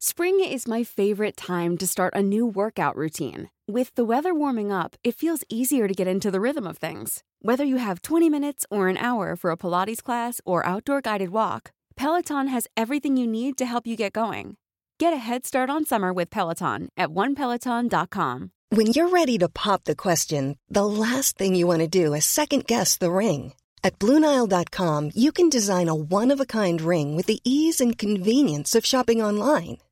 [0.00, 3.50] Spring is my favorite time to start a new workout routine.
[3.66, 7.24] With the weather warming up, it feels easier to get into the rhythm of things.
[7.42, 11.30] Whether you have 20 minutes or an hour for a Pilates class or outdoor guided
[11.30, 14.56] walk, Peloton has everything you need to help you get going.
[15.00, 18.52] Get a head start on summer with Peloton at onepeloton.com.
[18.68, 22.24] When you're ready to pop the question, the last thing you want to do is
[22.24, 23.52] second guess the ring.
[23.82, 27.98] At Bluenile.com, you can design a one of a kind ring with the ease and
[27.98, 29.78] convenience of shopping online.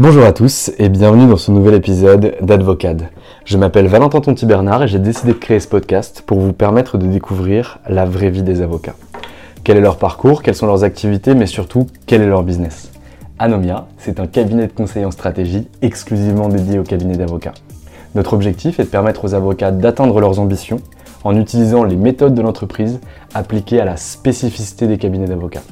[0.00, 3.08] Bonjour à tous et bienvenue dans ce nouvel épisode d'Advocade.
[3.44, 6.98] Je m'appelle Valentin Tonti Bernard et j'ai décidé de créer ce podcast pour vous permettre
[6.98, 8.94] de découvrir la vraie vie des avocats.
[9.64, 12.92] Quel est leur parcours, quelles sont leurs activités, mais surtout quel est leur business?
[13.40, 17.54] Anomia, c'est un cabinet de conseil en stratégie exclusivement dédié au cabinet d'avocats.
[18.14, 20.78] Notre objectif est de permettre aux avocats d'atteindre leurs ambitions
[21.24, 23.00] en utilisant les méthodes de l'entreprise
[23.34, 25.64] appliquées à la spécificité des cabinets d'avocats.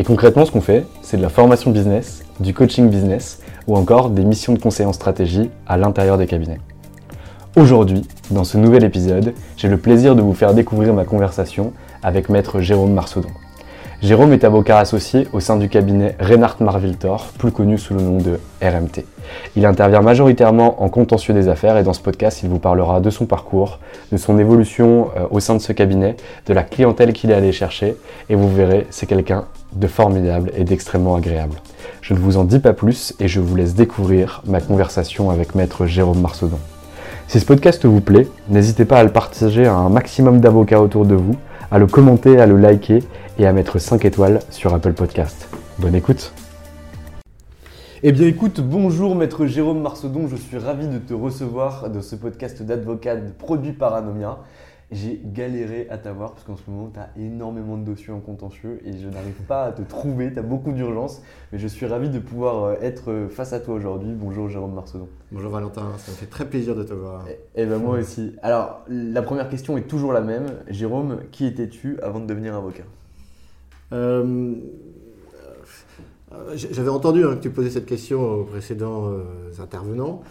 [0.00, 4.08] Et concrètement, ce qu'on fait, c'est de la formation business, du coaching business ou encore
[4.08, 6.58] des missions de conseil en stratégie à l'intérieur des cabinets.
[7.54, 12.30] Aujourd'hui, dans ce nouvel épisode, j'ai le plaisir de vous faire découvrir ma conversation avec
[12.30, 13.28] maître Jérôme Marsaudon.
[14.02, 18.16] Jérôme est avocat associé au sein du cabinet Reinhardt Marviltor, plus connu sous le nom
[18.16, 19.04] de RMT.
[19.56, 23.10] Il intervient majoritairement en contentieux des affaires et dans ce podcast, il vous parlera de
[23.10, 23.78] son parcours,
[24.10, 26.16] de son évolution euh, au sein de ce cabinet,
[26.46, 27.94] de la clientèle qu'il est allé chercher
[28.30, 29.44] et vous verrez, c'est quelqu'un
[29.74, 31.56] de formidable et d'extrêmement agréable.
[32.00, 35.54] Je ne vous en dis pas plus et je vous laisse découvrir ma conversation avec
[35.54, 36.58] maître Jérôme Marsaudon.
[37.28, 41.04] Si ce podcast vous plaît, n'hésitez pas à le partager à un maximum d'avocats autour
[41.04, 41.36] de vous,
[41.70, 43.00] à le commenter, à le liker
[43.38, 45.48] et à mettre 5 étoiles sur Apple Podcast.
[45.78, 46.32] Bonne écoute
[48.02, 52.16] eh bien écoute, bonjour maître Jérôme Marsaudon, je suis ravi de te recevoir dans ce
[52.16, 54.38] podcast d'advocat produit par Anomia.
[54.90, 58.80] J'ai galéré à t'avoir parce qu'en ce moment, tu as énormément de dossiers en contentieux
[58.84, 61.22] et je n'arrive pas à te trouver, tu as beaucoup d'urgence.
[61.52, 64.12] Mais je suis ravi de pouvoir euh, être euh, face à toi aujourd'hui.
[64.12, 65.08] Bonjour Jérôme Marsaudon.
[65.30, 67.28] Bonjour Valentin, ça me fait très plaisir de te voir.
[67.28, 68.34] Et, eh, eh ben moi aussi.
[68.42, 70.46] Alors, la première question est toujours la même.
[70.68, 72.82] Jérôme, qui étais-tu avant de devenir avocat?
[73.92, 74.54] Euh,
[76.32, 79.24] euh, j'avais entendu hein, que tu posais cette question aux précédents euh,
[79.60, 80.22] intervenants,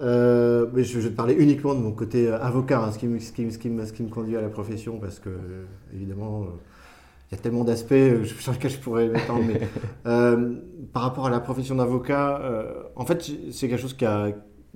[0.00, 3.18] euh, mais je, vais te parler uniquement de mon côté avocat, hein, ce, qui me,
[3.18, 5.30] ce, qui, ce, qui me, ce, qui me, conduit à la profession, parce que
[5.92, 6.46] évidemment,
[7.30, 7.94] il y a tellement d'aspects
[8.40, 9.60] sur lesquels je pourrais m'étendre, mais
[10.92, 12.40] par rapport à la profession d'avocat,
[12.96, 14.30] en fait, c'est quelque chose qui a,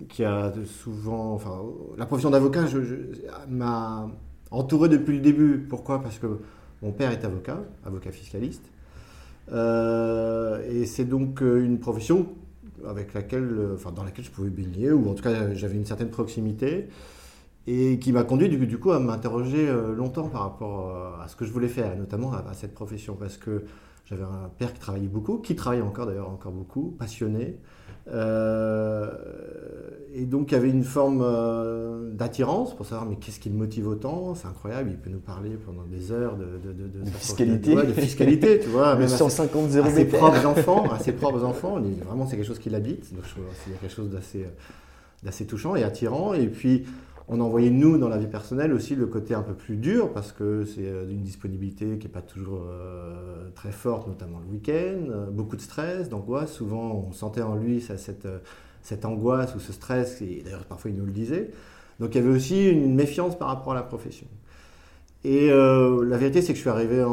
[0.08, 1.60] qui a souvent, enfin,
[1.96, 2.64] la profession d'avocat
[3.48, 4.08] m'a
[4.50, 5.58] entouré depuis le début.
[5.68, 6.02] Pourquoi?
[6.02, 6.40] Parce que
[6.82, 8.64] mon père est avocat, avocat fiscaliste.
[9.52, 12.26] Euh, et c'est donc euh, une profession
[12.86, 15.86] avec laquelle, euh, enfin, dans laquelle je pouvais baigner, ou en tout cas j'avais une
[15.86, 16.88] certaine proximité,
[17.66, 21.52] et qui m'a conduit du, coup à m'interroger longtemps par rapport à ce que je
[21.52, 23.64] voulais faire, et notamment à, cette profession, parce que
[24.06, 27.77] j'avais un père qui travaillait beaucoup, qui travaille encore d'ailleurs encore beaucoup, passionné, euh,
[30.14, 33.54] et donc il y avait une forme euh, d'attirance pour savoir mais qu'est-ce qui le
[33.56, 34.34] motive autant?
[34.34, 38.58] C'est incroyable, il peut nous parler pendant des heures de, de, de, fiscalité, de, fiscalité,
[38.60, 41.80] tu vois, même 150 à, à ses propres enfants, à ses propres enfants.
[42.06, 43.24] Vraiment, c'est quelque chose qui l'habite, donc
[43.64, 44.46] c'est quelque chose d'assez
[45.22, 46.34] d'assez touchant et attirant.
[46.34, 46.84] Et puis
[47.28, 50.12] on a envoyé, nous, dans la vie personnelle, aussi le côté un peu plus dur,
[50.12, 54.50] parce que c'est euh, une disponibilité qui n'est pas toujours euh, très forte, notamment le
[54.50, 56.52] week-end, euh, beaucoup de stress, d'angoisse.
[56.52, 58.26] Souvent, on sentait en lui cette,
[58.80, 61.50] cette angoisse ou ce stress, et d'ailleurs, parfois, il nous le disait.
[62.00, 64.26] Donc, il y avait aussi une méfiance par rapport à la profession.
[65.24, 67.04] Et la vérité, c'est que je suis arrivé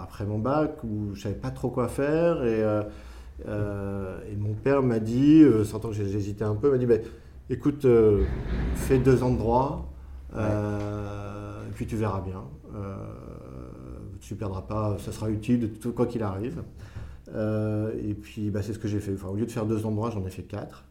[0.00, 2.62] après mon bac, où je savais pas trop quoi faire, et,
[3.44, 6.98] mon père m'a dit, sentant que j'hésitais un peu, m'a dit, bah,
[7.50, 8.24] écoute, euh,
[8.74, 9.92] fais deux ans de droit,
[10.34, 12.44] euh, puis tu verras bien.
[12.74, 12.94] Euh,
[14.20, 16.62] tu ne perdras pas, ça sera utile de tout quoi qu'il arrive.
[17.34, 19.14] et puis bah, c'est ce que j'ai fait.
[19.14, 20.84] Enfin, au lieu de faire deux ans de droit, j'en ai fait quatre.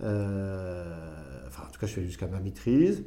[0.00, 3.04] enfin, en tout cas, je fais jusqu'à ma maîtrise.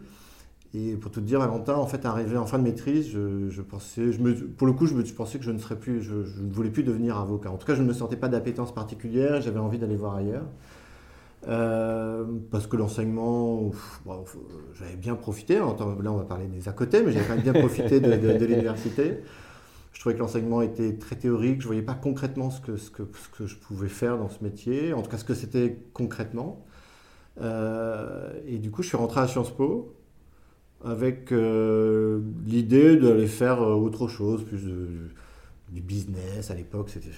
[0.73, 4.13] Et pour tout te dire, Valentin, en fait, arrivé en fin de maîtrise, je, pensais,
[4.13, 6.49] je me, pour le coup, je, me, pensais que je ne serais plus, je, ne
[6.49, 7.51] voulais plus devenir avocat.
[7.51, 10.45] En tout cas, je ne me sentais pas d'appétence particulière, j'avais envie d'aller voir ailleurs.
[11.47, 13.71] Euh, parce que l'enseignement,
[14.73, 15.55] j'avais bien profité.
[15.55, 19.19] Là, on va parler des à côté, mais j'avais quand même bien profité de, l'université.
[19.93, 21.61] Je trouvais que l'enseignement était très théorique.
[21.61, 22.75] Je voyais pas concrètement ce que,
[23.45, 26.65] je pouvais faire dans ce métier, en tout cas ce que c'était concrètement.
[27.39, 29.95] Euh, et du coup, je suis rentré à Sciences Po
[30.83, 34.59] avec euh, l'idée d'aller faire euh, autre chose, plus
[35.71, 36.51] du business.
[36.51, 37.09] À l'époque, c'était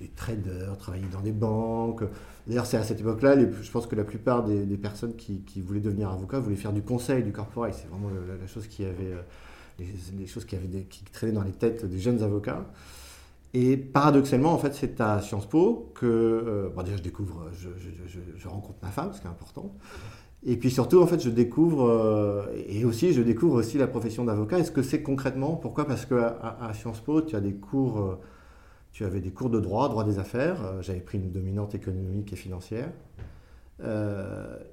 [0.00, 2.02] des traders, travailler dans des banques.
[2.46, 6.10] D'ailleurs, c'est à cette époque-là, je pense que la plupart des, personnes qui, voulaient devenir
[6.10, 7.74] avocat voulaient faire du conseil, du corporate.
[7.74, 9.84] C'est vraiment la, chose qui avait, euh,
[10.18, 12.66] les, choses qui, avaient qui traînaient dans les têtes des jeunes avocats.
[13.54, 18.78] Et paradoxalement, en fait, c'est à Sciences Po que, bon, déjà, je découvre, je, rencontre
[18.82, 19.74] ma femme, ce qui est important.
[20.44, 24.24] Et puis surtout, en fait, je découvre, euh, et aussi, je découvre aussi la profession
[24.24, 24.58] d'avocat.
[24.58, 25.86] Est-ce que c'est concrètement Pourquoi?
[25.86, 28.18] Parce qu'à à Sciences Po, tu as des cours, euh,
[28.90, 30.64] tu avais des cours de droit, droit des affaires.
[30.64, 32.90] Euh, j'avais pris une dominante économique et financière.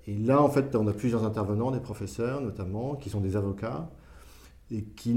[0.07, 3.89] et là, en fait, on a plusieurs intervenants, des professeurs notamment, qui sont des avocats,
[4.71, 5.13] et qui,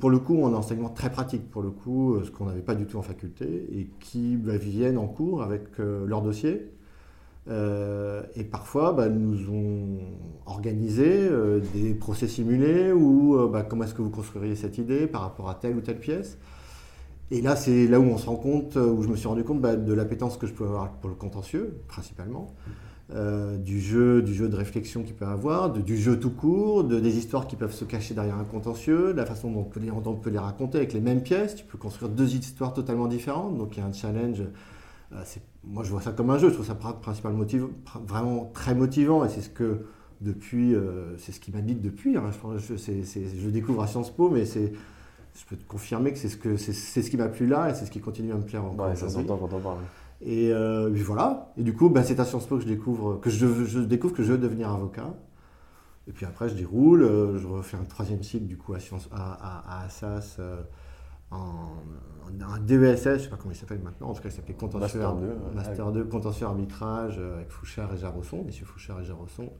[0.00, 2.74] pour le coup, ont un enseignement très pratique, pour le coup, ce qu'on n'avait pas
[2.74, 6.75] du tout en faculté, et qui bah, viennent en cours avec leur dossier
[7.48, 9.98] euh, et parfois, bah, nous ont
[10.46, 15.06] organisé euh, des procès simulés ou euh, bah, comment est-ce que vous construiriez cette idée
[15.06, 16.38] par rapport à telle ou telle pièce.
[17.30, 19.60] Et là, c'est là où on se rend compte, où je me suis rendu compte
[19.60, 22.54] bah, de l'appétence que je pouvais avoir pour le contentieux, principalement,
[23.58, 27.18] du, jeu, du jeu de réflexion qu'il peut avoir, du jeu tout court, de, des
[27.18, 29.66] histoires qui peuvent se cacher derrière un contentieux, de la façon dont
[30.06, 31.56] on, peut les, raconter avec les mêmes pièces.
[31.56, 34.44] Tu peux construire deux histoires totalement différentes, donc il y a un challenge
[35.64, 36.48] moi, je vois ça comme un jeu.
[36.48, 37.62] Je trouve ça principal motif,
[38.06, 39.24] vraiment très motivant.
[39.24, 39.86] Et c'est ce que,
[40.20, 42.16] depuis, euh, c'est ce qui m'habite depuis.
[42.16, 42.30] Hein.
[42.58, 44.72] Je, je, découvre à Sciences Po, mais c'est,
[45.34, 47.74] je peux te confirmer que c'est ce, que, c'est, ce qui m'a plu là et
[47.74, 48.88] c'est ce qui continue à me plaire encore.
[48.88, 49.78] Ouais, ça s'entend quand on parle.
[50.22, 51.52] Et euh, voilà.
[51.56, 54.22] Et du coup, bah, c'est à Sciences Po que je découvre que je, découvre que
[54.22, 55.14] je veux devenir avocat.
[56.08, 57.02] Et puis après, je déroule.
[57.36, 60.38] je refais un troisième cycle du coup à, Sciences, à, à, Assas
[61.30, 64.54] un DESS, je ne sais pas comment il s'appelle maintenant, en tout cas il s'appelait
[64.54, 65.00] Contentieux,
[65.54, 69.50] Master 2, Contentieux Arbitrage euh, avec Fouchard et Jarosson, messieurs Fouchard et Jarosson.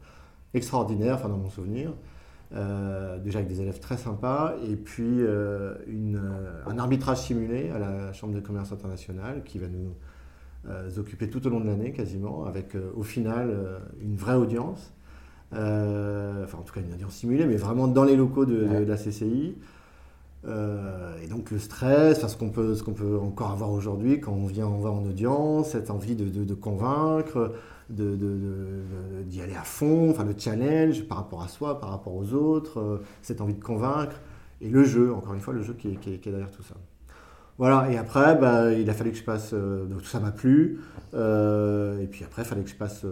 [0.54, 1.92] Extraordinaire, enfin dans mon souvenir.
[2.54, 6.22] Euh, déjà avec des élèves très sympas, et puis euh, une,
[6.66, 9.94] un arbitrage simulé à la Chambre de commerce internationale qui va nous
[10.98, 13.56] occuper tout au long de l'année quasiment, avec au final
[14.00, 14.92] une vraie audience,
[15.52, 19.56] enfin en tout cas une audience simulée, mais vraiment dans les locaux de la CCI.
[20.46, 24.46] Euh, et donc le stress, ce qu'on peut, qu'on peut encore avoir aujourd'hui quand on
[24.46, 27.52] vient, on va en audience, cette envie de, de, convaincre,
[27.90, 32.32] d'y de, aller à fond, enfin le challenge par rapport à soi, par rapport aux
[32.32, 34.20] autres, euh, cette envie de convaincre,
[34.60, 36.76] et le jeu, encore une fois, le jeu qui est, derrière tout ça.
[37.58, 40.30] Voilà, et après, bah, il a fallu que je passe, euh, donc tout ça m'a
[40.30, 40.80] plu,
[41.12, 43.04] et puis après, il fallait que je passe...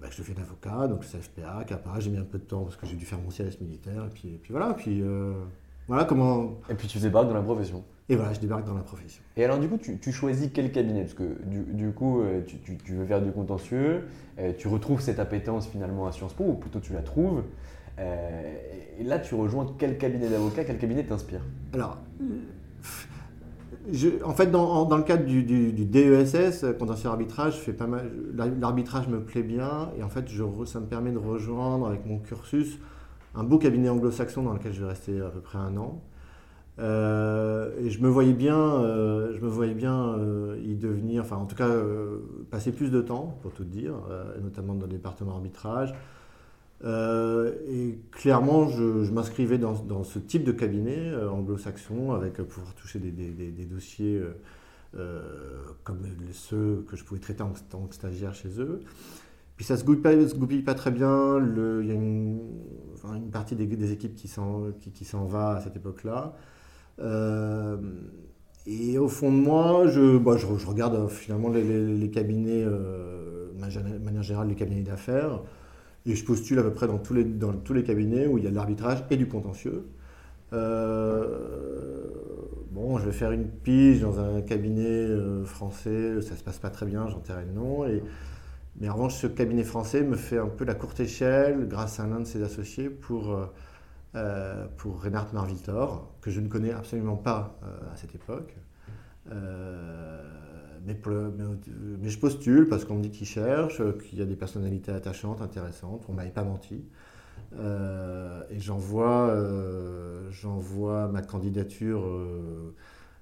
[0.00, 2.76] Bah, je deviens avocat, donc le CFPA, CAPA, j'ai mis un peu de temps parce
[2.76, 5.02] que j'ai dû faire mon service militaire, et puis, et puis voilà, puis
[5.88, 6.60] voilà comment.
[6.70, 7.84] Et puis tu débarques dans la profession.
[8.08, 9.22] Et voilà, je débarque dans la profession.
[9.36, 11.02] Et alors du coup, tu, choisis quel cabinet?
[11.02, 14.04] Parce que du, coup, euh, tu, veux faire du contentieux,
[14.38, 17.42] euh, tu retrouves cette appétence finalement à Sciences Po, ou plutôt tu la trouves.
[17.98, 18.54] Euh,
[18.98, 21.40] et là, tu rejoins quel cabinet d'avocat Quel cabinet t'inspire?
[21.72, 21.96] Alors,
[24.24, 28.10] en fait, dans, le cadre du, DESS, contentieux arbitrage, fais pas mal.
[28.60, 30.26] L'arbitrage me plaît bien, et en fait,
[30.66, 32.78] ça me permet de rejoindre avec mon cursus
[33.34, 36.02] un beau cabinet anglo-saxon dans lequel je vais rester à peu près un an.
[36.80, 41.36] Euh, et je me voyais bien, euh, je me voyais bien euh, y devenir, enfin
[41.36, 41.70] en tout cas
[42.50, 43.94] passer plus de temps, pour tout dire,
[44.42, 45.94] notamment dans le département arbitrage.
[46.84, 53.64] et clairement, je, m'inscrivais dans, ce type de cabinet anglo-saxon, avec pouvoir toucher des, des
[53.64, 54.20] dossiers
[55.84, 55.98] comme
[56.32, 58.80] ceux que je pouvais traiter en tant que stagiaire chez eux.
[59.56, 61.38] Puis ça se goupille, se goupille pas très bien.
[61.38, 62.40] il y a une,
[63.30, 64.72] partie des, équipes qui s'en,
[65.26, 66.34] va à cette époque-là.
[67.00, 67.76] Euh,
[68.66, 74.22] et au fond de moi, je, bah, regarde euh, finalement les, cabinets, euh, de manière
[74.22, 75.40] générale, les cabinets d'affaires.
[76.06, 78.56] Et je postule à peu près dans tous les, cabinets où il y a de
[78.56, 79.86] l'arbitrage et du contentieux.
[82.72, 85.08] bon, je vais faire une pige dans un cabinet
[85.44, 87.84] français, ça se passe pas très bien, j'en tairai le nom.
[88.80, 92.06] Mais en revanche, ce cabinet français me fait un peu la courte échelle grâce à
[92.06, 93.46] l'un de ses associés pour, euh,
[94.16, 98.56] euh pour Reinhard Marvitor, que je ne connais absolument pas euh, à cette époque.
[99.30, 100.22] Euh,
[100.86, 100.98] mais,
[102.10, 106.04] je postule parce qu'on me dit qu'il cherche, qu'il y a des personnalités attachantes, intéressantes.
[106.08, 106.84] On ne m'avait pas menti.
[107.54, 109.34] et j'envoie,
[110.30, 112.04] j'envoie ma candidature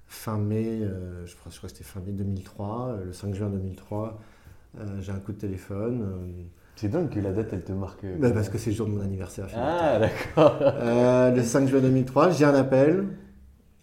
[0.07, 0.81] fin mai,
[1.25, 4.19] je crois que c'était fin mai 2003, le 5 juin 2003.
[4.99, 6.03] J'ai un coup de téléphone.
[6.75, 8.05] C'est dingue que la date, elle te marque.
[8.19, 9.47] Bah, parce que c'est le jour de mon anniversaire.
[9.55, 10.57] Ah, d'accord.
[11.35, 13.05] le 5 juin 2003, j'ai un appel.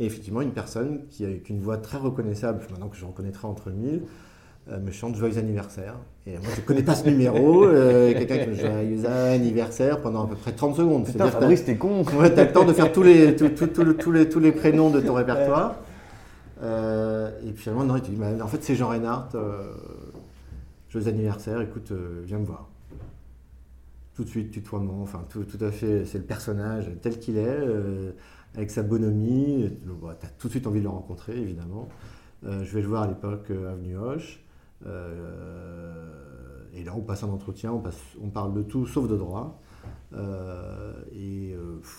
[0.01, 3.71] Et effectivement, une personne qui, avec une voix très reconnaissable, maintenant que je reconnaîtrai entre
[3.71, 4.03] mille,
[4.73, 5.95] euh, me chante Joyeux anniversaire.
[6.27, 7.65] Et moi, je ne connais pas ce numéro.
[7.65, 11.05] Euh, quelqu'un qui me Joyeux anniversaire pendant à peu près 30 secondes.
[11.05, 12.05] Putain, Fabrice, t'es con.
[12.19, 15.15] Ouais, t'as le temps de faire tous les, tous les, tous les prénoms de ton
[15.15, 15.77] répertoire.
[16.63, 19.37] Euh, et puis finalement, non, il te dit bah, En fait, c'est Jean Reinhardt.
[20.91, 21.93] Joyeux anniversaire, écoute,
[22.25, 22.69] viens me voir.
[24.15, 27.65] Tout de suite, tutoiement, enfin, tout, tout à fait, c'est le personnage tel qu'il est
[28.57, 29.71] avec sa bonhomie.
[30.21, 31.89] tu as tout de suite envie de le rencontrer, évidemment.
[32.47, 34.41] Euh, je vais le voir à l'époque euh, Avenue Hoche.
[34.87, 36.09] Euh,
[36.75, 39.61] et là, on passe un entretien, on, passe, on parle de tout sauf de droit.
[41.13, 41.55] et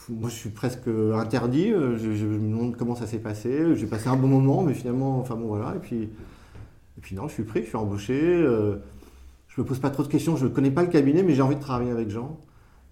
[0.10, 1.70] moi, je suis presque interdit.
[1.70, 3.76] Je, me demande comment ça s'est passé.
[3.76, 5.76] J'ai passé un bon moment, mais finalement, enfin bon, voilà.
[5.76, 6.10] Et puis,
[6.98, 8.44] et puis non, je suis pris, je suis embauché.
[8.44, 10.36] je me pose pas trop de questions.
[10.38, 12.40] Je ne connais pas le cabinet, mais j'ai envie de travailler avec Jean.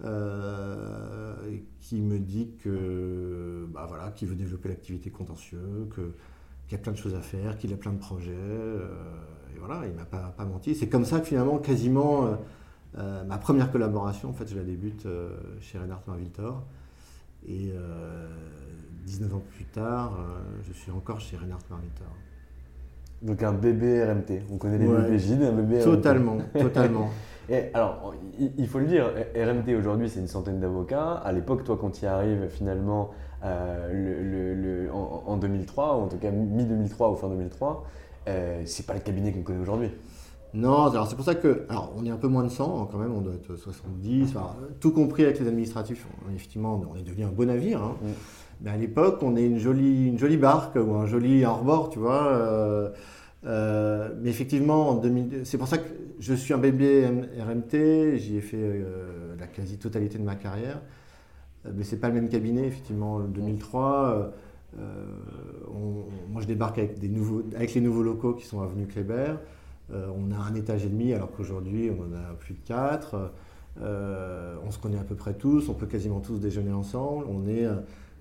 [0.05, 1.33] Euh,
[1.81, 6.93] qui me dit que bah voilà, qu'il veut développer l'activité contentieuse, qu'il y a plein
[6.93, 8.31] de choses à faire, qu'il a plein de projets.
[8.33, 8.87] Euh,
[9.53, 10.75] et voilà, il m'a pas, pas menti.
[10.75, 12.37] C'est comme ça que finalement, quasiment,
[12.97, 15.05] euh, ma première collaboration, en fait, je la débute
[15.59, 16.63] chez Reinhard Marviltor.
[17.47, 17.73] Et
[19.05, 20.17] 19 ans plus tard,
[20.67, 22.07] je suis encore chez Reinhard Marviltor.
[23.21, 27.09] Donc un bébé RMT, on connaît les bébés un bébé Totalement, totalement.
[27.49, 28.13] Et alors,
[28.57, 31.13] il faut le dire, RMT aujourd'hui, c'est une centaine d'avocats.
[31.13, 33.09] À l'époque, toi, quand tu y arrives finalement
[33.43, 37.85] euh, le, en, 2003, ou en tout cas mi-2003 ou fin 2003,
[38.27, 39.89] euh, c'est pas le cabinet qu'on connaît aujourd'hui.
[40.53, 42.87] Non, alors c'est pour ça que, alors on est un peu moins de 100 hein,
[42.91, 44.35] quand même, on doit être 70,
[44.79, 46.05] tout compris avec les administratifs.
[46.33, 47.81] Effectivement, on est devenu un beau navire.
[47.83, 47.95] Hein.
[48.01, 48.07] Mm.
[48.61, 51.99] Mais à l'époque, on est une jolie, une jolie barque ou un joli hors-bord, tu
[51.99, 52.27] vois.
[52.27, 52.89] Euh,
[53.45, 55.87] euh, mais effectivement, en 2000, c'est pour ça que
[56.19, 57.05] je suis un bébé
[57.39, 60.81] RMT, j'y ai fait euh, la quasi-totalité de ma carrière.
[61.73, 64.31] Mais c'est pas le même cabinet, effectivement, en 2003.
[66.29, 69.35] moi, je débarque avec, des nouveaux, avec les nouveaux locaux qui sont avenue Kléber.
[69.91, 73.31] on a un étage et demi, alors qu'aujourd'hui, on en a plus de quatre.
[73.77, 77.25] on se connaît à peu près tous, on peut quasiment tous déjeuner ensemble.
[77.29, 77.67] On est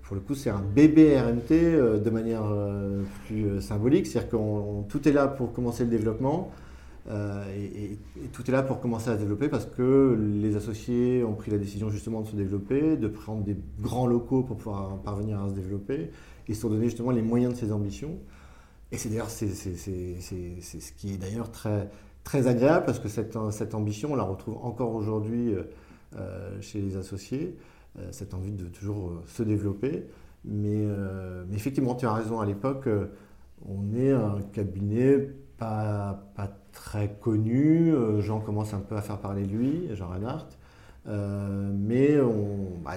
[0.09, 4.07] pour le coup, c'est un bébé RMT euh, de manière euh, plus euh, symbolique.
[4.07, 6.51] C'est-à-dire que tout est là pour commencer le développement
[7.55, 7.97] et,
[8.33, 11.57] tout est là pour commencer à se développer parce que les associés ont pris la
[11.57, 15.53] décision justement de se développer, de prendre des grands locaux pour pouvoir parvenir à se
[15.53, 16.11] développer
[16.47, 18.17] et se sont donné justement les moyens de ses ambitions.
[18.91, 21.89] Et c'est d'ailleurs c'est, ce qui est d'ailleurs très,
[22.23, 25.53] très agréable parce que cette, cette ambition, on la retrouve encore aujourd'hui
[26.61, 27.55] chez les associés.
[27.97, 30.05] Euh, cette envie de toujours euh, se développer.
[30.47, 32.87] Euh, mais, effectivement, tu as raison, à l'époque,
[33.67, 36.23] on est un cabinet pas,
[36.71, 37.93] très connu.
[38.19, 40.47] Jean commence un peu à faire parler de lui, Jean Reinhardt.
[41.05, 42.93] mais on, bah,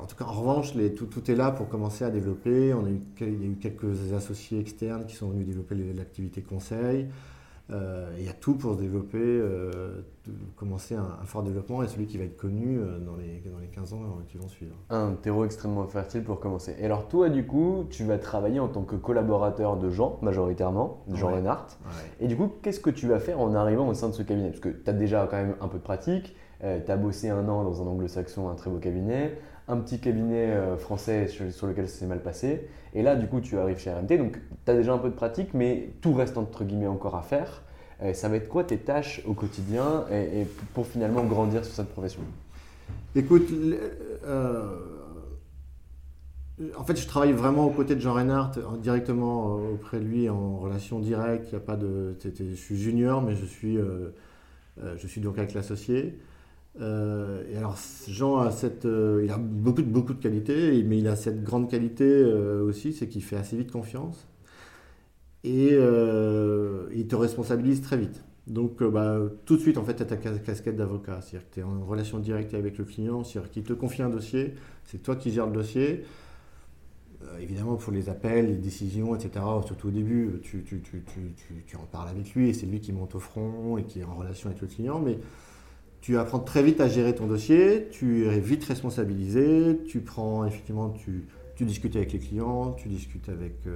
[0.00, 2.72] en tout cas, en revanche, tout, est là pour commencer à développer.
[3.20, 7.08] Il y a eu quelques associés externes qui sont venus développer l'activité conseil.
[7.72, 10.02] Euh, il y a tout pour se développer, euh,
[10.54, 13.66] commencer un, fort développement et celui qui va être connu euh, dans, les, dans les
[13.66, 14.76] 15 ans qui vont suivre.
[14.90, 16.76] Un terreau extrêmement fertile pour commencer.
[16.78, 21.02] Et alors toi, du coup, tu vas travailler en tant que collaborateur de Jean, majoritairement,
[21.08, 21.76] de Jean Reinhardt.
[22.20, 24.50] Et du coup, qu'est-ce que tu vas faire en arrivant au sein de ce cabinet?
[24.50, 27.48] Parce que tu as déjà quand même un peu de pratique, tu as bossé un
[27.48, 31.98] an dans un anglo-saxon, un très beau cabinet, un petit cabinet français sur, lequel ça
[31.98, 32.68] s'est mal passé.
[32.94, 35.14] Et là, du coup, tu arrives chez RMT, donc tu as déjà un peu de
[35.14, 37.62] pratique, mais tout reste entre guillemets encore à faire.
[38.02, 41.88] Euh, ça va être quoi tes tâches au quotidien et, pour finalement grandir sur cette
[41.88, 42.20] profession?
[43.14, 43.48] Écoute,
[44.26, 44.76] euh,
[46.76, 50.28] en fait, je travaille vraiment aux côtés de Jean Reinhardt, directement euh, auprès de lui,
[50.28, 51.46] en relation directe.
[51.48, 53.78] Il y a pas de, je suis junior, mais je suis,
[54.78, 56.18] je suis donc avec l'associé.
[56.78, 57.78] Et alors,
[58.08, 62.24] Jean a cette, il a beaucoup, beaucoup de qualités, mais il a cette grande qualité
[62.24, 64.26] aussi, c'est qu'il fait assez vite confiance
[65.46, 68.24] et euh, il te responsabilise très vite.
[68.48, 71.20] Donc euh, bah, tout de suite, en fait, tu as ta casquette d'avocat.
[71.20, 74.10] C'est-à-dire que tu es en relation directe avec le client, c'est-à-dire qu'il te confie un
[74.10, 74.54] dossier,
[74.84, 76.04] c'est toi qui gères le dossier.
[77.22, 82.08] Euh, évidemment, pour les appels, les décisions, etc., surtout au début, tu, tu en parles
[82.08, 84.60] avec lui et c'est lui qui monte au front et qui est en relation avec
[84.60, 85.00] le client.
[85.00, 85.18] Mais
[86.00, 90.90] tu apprends très vite à gérer ton dossier, tu es vite responsabilisé, tu prends, effectivement,
[90.90, 91.26] tu,
[91.60, 93.66] discutes avec les clients, tu discutes avec...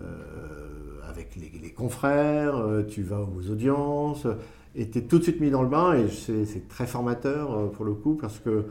[0.00, 4.26] Euh, avec les, confrères, euh, tu vas aux audiences,
[4.74, 7.66] et tu es tout de suite mis dans le bain, et c'est très formateur euh,
[7.66, 8.64] pour le coup, parce que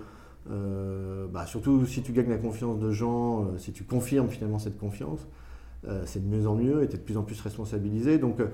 [1.31, 5.27] bah, surtout si tu gagnes la confiance de gens, si tu confirmes finalement cette confiance,
[6.05, 8.17] c'est de mieux en mieux et tu es de plus en plus responsabilisé.
[8.17, 8.49] Donc je ne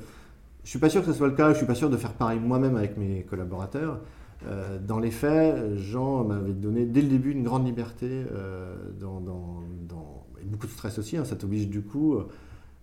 [0.65, 2.13] suis pas sûr que ce soit le cas, je ne suis pas sûr de faire
[2.13, 4.01] pareil moi-même avec mes collaborateurs.
[4.88, 8.24] Dans les faits, Jean m'avait donné dès le début une grande liberté
[9.00, 9.63] dans,
[10.41, 11.17] et beaucoup de stress aussi.
[11.17, 12.20] Hein, ça t'oblige du coup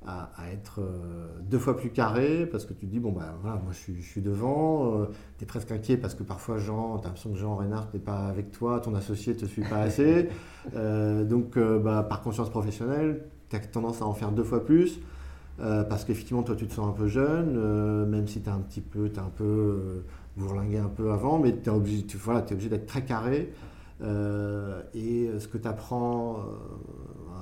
[0.06, 3.56] à, être euh, deux fois plus carré parce que tu te dis, bon, bah voilà,
[3.56, 5.06] moi je suis, devant, euh,
[5.38, 8.00] tu es presque inquiet parce que parfois Jean, tu as l'impression que Jean Reynard n'est
[8.00, 10.28] pas avec toi, ton associé ne te suit pas assez.
[10.74, 13.20] Euh, donc, bah, par conscience professionnelle,
[13.50, 14.98] tu as tendance à en faire deux fois plus.
[15.58, 19.10] parce qu'effectivement, toi, tu te sens un peu jeune, même si tu un petit peu,
[19.18, 20.02] un peu
[20.36, 23.52] bourlingué un peu avant, mais tu es obligé, voilà, obligé d'être très carré.
[24.02, 26.38] et ce que tu apprends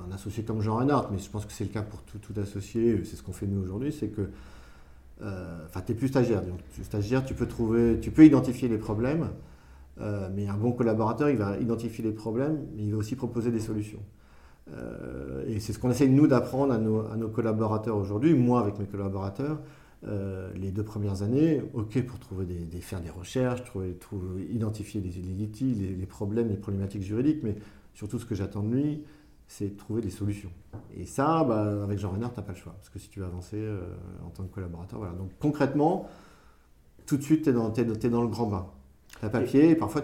[0.07, 3.03] un associé comme Jean Reinhardt, mais je pense que c'est le cas pour tout, associé,
[3.03, 4.29] c'est ce qu'on fait nous aujourd'hui, c'est que
[5.21, 6.41] euh, enfin, tu n'es plus stagiaire.
[6.41, 9.29] Donc, stagiaire, tu peux trouver, tu peux identifier les problèmes,
[10.01, 13.51] euh, mais un bon collaborateur, il va identifier les problèmes, mais il va aussi proposer
[13.51, 14.01] des solutions.
[14.73, 18.85] Euh, et c'est ce qu'on essaie nous d'apprendre à nos, collaborateurs aujourd'hui, moi avec mes
[18.85, 19.59] collaborateurs,
[20.55, 23.95] les deux premières années, ok pour trouver des, faire des recherches, trouver,
[24.49, 27.55] identifier les, les, les, problèmes, les problématiques juridiques, mais
[27.93, 29.03] surtout ce que j'attends de lui,
[29.47, 30.51] c'est de trouver des solutions.
[30.95, 32.73] Et ça, bah, avec Jean Renard, tu n'as pas le choix.
[32.73, 33.81] Parce que si tu veux avancer euh,
[34.25, 35.13] en tant que collaborateur, voilà.
[35.13, 36.09] Donc concrètement,
[37.05, 37.53] tout de suite, tu es,
[38.09, 38.67] dans le grand bain.
[39.23, 40.03] Tu as papier, et parfois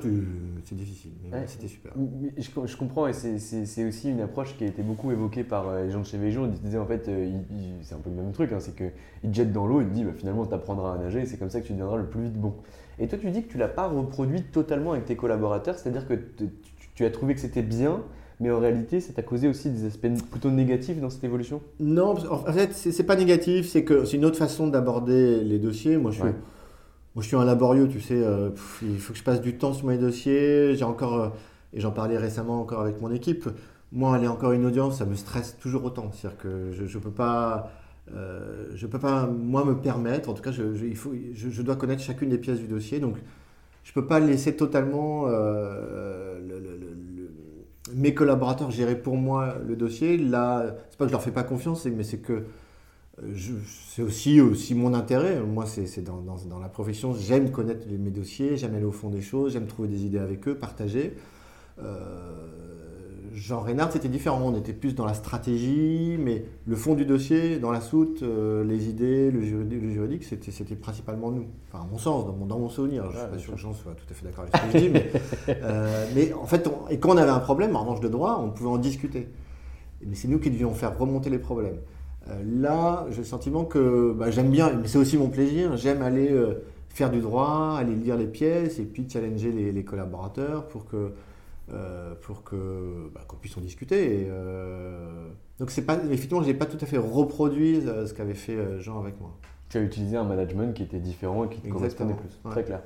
[0.63, 1.11] c'est difficile.
[1.31, 1.91] Mais c'était super.
[2.37, 5.91] Je, comprends, et c'est aussi une approche qui a été beaucoup évoquée par euh, les
[5.91, 6.45] gens de chez Véjo.
[6.45, 7.29] Ils disaient en fait, euh,
[7.81, 9.89] c'est un peu le même truc, hein, c'est qu'ils te jettent dans l'eau et te
[9.89, 12.05] disent bah, finalement tu apprendras à nager, et c'est comme ça que tu deviendras le
[12.05, 12.53] plus vite bon.
[12.97, 16.07] Et toi, tu dis que tu ne l'as pas reproduit totalement avec tes collaborateurs, c'est-à-dire
[16.07, 16.15] que
[16.95, 18.01] tu as trouvé que c'était bien,
[18.39, 21.61] mais en réalité, ça t'a causé aussi des aspects plutôt négatifs dans cette évolution?
[21.79, 25.97] Non, en fait, c'est pas négatif, c'est que c'est une autre façon d'aborder les dossiers.
[25.97, 26.29] Moi, je suis,
[27.15, 28.49] moi, je suis un laborieux, tu sais, euh,
[28.81, 30.75] il faut que je passe du temps sur mes dossiers.
[30.75, 31.29] J'ai encore, euh,
[31.73, 33.49] et j'en parlais récemment encore avec mon équipe,
[33.91, 36.11] moi, aller encore une audience, ça me stresse toujours autant.
[36.11, 37.71] C'est-à-dire que je ne peux pas.
[38.15, 42.01] Euh, peux pas, moi, me permettre, en tout cas, je, il faut, je, dois connaître
[42.01, 43.17] chacune des pièces du dossier, donc
[43.83, 46.39] je ne peux pas laisser totalement le,
[47.93, 50.17] mes collaborateurs géraient pour moi le dossier.
[50.17, 52.43] Là, c'est pas que je leur fais pas confiance, mais c'est que euh,
[53.87, 55.41] c'est aussi, aussi mon intérêt.
[55.41, 59.21] Moi, c'est dans, dans, la profession, j'aime connaître mes dossiers, j'aime aller au fond des
[59.21, 61.15] choses, j'aime trouver des idées avec eux, partager.
[61.81, 62.59] Euh,
[63.33, 64.41] Jean Reynard, c'était différent.
[64.43, 68.63] On était plus dans la stratégie, mais le fond du dossier, dans la soute, euh,
[68.63, 71.45] les idées, le juridique, c'était principalement nous.
[71.67, 73.03] Enfin, à mon sens, dans mon, dans mon souvenir.
[73.11, 74.79] je ne suis pas sûr que Jean soit tout à fait d'accord avec ce que
[74.79, 75.11] je dis, mais,
[75.49, 78.49] euh, mais en fait, et quand on avait un problème, en revanche de droit, on
[78.49, 79.27] pouvait en discuter.
[80.05, 81.77] Mais c'est nous qui devions faire remonter les problèmes.
[82.29, 86.01] Euh, là, j'ai le sentiment que bah, j'aime bien, mais c'est aussi mon plaisir, j'aime
[86.01, 86.29] aller
[86.89, 91.13] faire du droit, aller lire les pièces et puis challenger les, les collaborateurs pour que
[91.71, 94.27] euh, pour que bah, qu'on puisse en discuter.
[94.27, 95.27] Euh,
[95.59, 98.99] donc c'est pas effectivement, j'ai pas tout à fait reproduit euh, ce qu'avait fait Jean
[98.99, 99.37] avec moi.
[99.69, 102.39] Tu as utilisé un management qui était différent et qui te correspondait plus.
[102.49, 102.81] Très clair.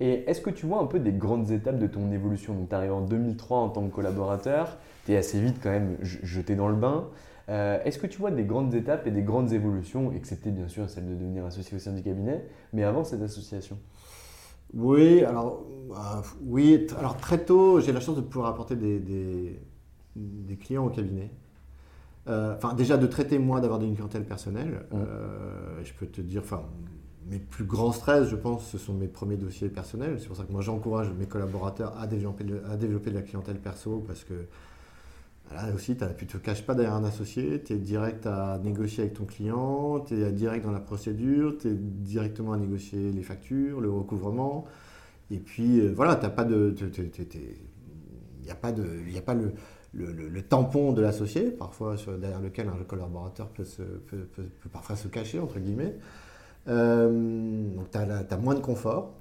[0.00, 2.54] Et est-ce que tu vois un peu des grandes étapes de ton évolution?
[2.54, 5.98] Donc, tu arrives en 2003 en tant que collaborateur, tu es assez vite quand même
[6.00, 7.04] jeté dans le bain.
[7.48, 11.06] Est-ce que tu vois des grandes étapes et des grandes évolutions, excepté bien sûr celle
[11.06, 13.78] de devenir associé au sein du cabinet, mais avant cette association?
[14.74, 19.00] Oui, alors, euh, oui, alors très tôt, j'ai la chance de pouvoir apporter des,
[20.16, 21.30] des, clients au cabinet.
[22.28, 24.86] Euh, enfin, déjà de traiter moi, d'avoir une clientèle personnelle.
[24.94, 26.62] Euh, je peux te dire, enfin,
[27.26, 30.18] mes plus grands stress, je pense, ce sont mes premiers dossiers personnels.
[30.20, 33.58] C'est pour ça que moi, j'encourage mes collaborateurs à développer, à développer de la clientèle
[33.58, 34.46] perso parce que
[35.50, 39.04] Là aussi, tu ne te caches pas derrière un associé, tu es direct à négocier
[39.04, 43.22] avec ton client, tu es direct dans la procédure, tu es directement à négocier les
[43.22, 44.64] factures, le recouvrement.
[45.30, 46.46] Et puis euh, voilà, tu pas.
[46.48, 49.52] Il n'y a pas, de, y a pas le,
[49.92, 53.64] le, tampon de l'associé, parfois derrière lequel un collaborateur peut,
[54.08, 55.96] peut, parfois se cacher, entre guillemets.
[56.68, 59.18] Euh, donc tu as, moins de confort.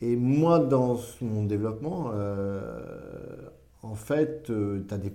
[0.00, 3.48] Et moi, dans mon développement, euh,
[3.82, 5.12] en fait, tu as des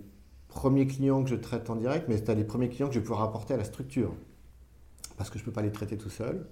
[0.57, 3.05] premiers clients que je traite en direct, mais c'est les premiers clients que je vais
[3.05, 4.11] pouvoir apporter à la structure.
[5.15, 6.47] Parce que je ne peux pas les traiter tout seul.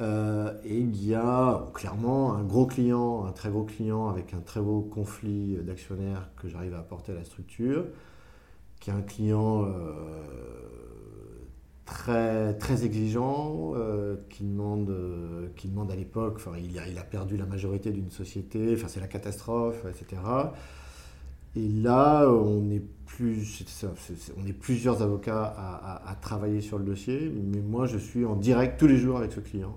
[0.00, 4.40] Euh, et il y a clairement un gros client, un très gros client avec un
[4.40, 7.84] très beau conflit d'actionnaires que j'arrive à apporter à la structure,
[8.80, 9.70] qui est un client euh,
[11.86, 14.92] très, très exigeant, euh, qui, demande,
[15.54, 19.84] qui demande à l'époque, il, il, a perdu la majorité d'une société, c'est la catastrophe,
[19.88, 20.22] etc.
[21.54, 22.82] Et là, on est,
[23.20, 25.44] on est plusieurs avocats
[26.04, 29.32] à, travailler sur le dossier, mais moi, je suis en direct tous les jours avec
[29.32, 29.76] ce client,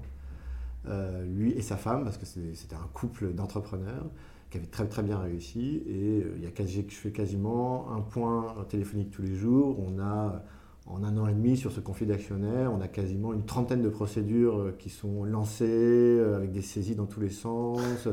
[0.88, 4.06] euh, lui et sa femme, parce que c'était un couple d'entrepreneurs.
[4.50, 5.82] qui avait très très bien réussi.
[5.88, 9.78] Et il y a je fais quasiment un point téléphonique tous les jours.
[9.80, 10.44] On a
[10.88, 13.90] en un an et demi sur ce conflit d'actionnaires, on a quasiment une trentaine de
[13.90, 18.08] procédures qui sont lancées avec des saisies dans tous les sens.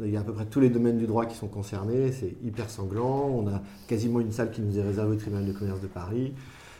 [0.00, 2.12] Il y a à peu près tous les domaines du droit qui sont concernés.
[2.12, 3.28] C'est hyper sanglant.
[3.28, 6.32] On a quasiment une salle qui nous est réservée au tribunal de commerce de Paris.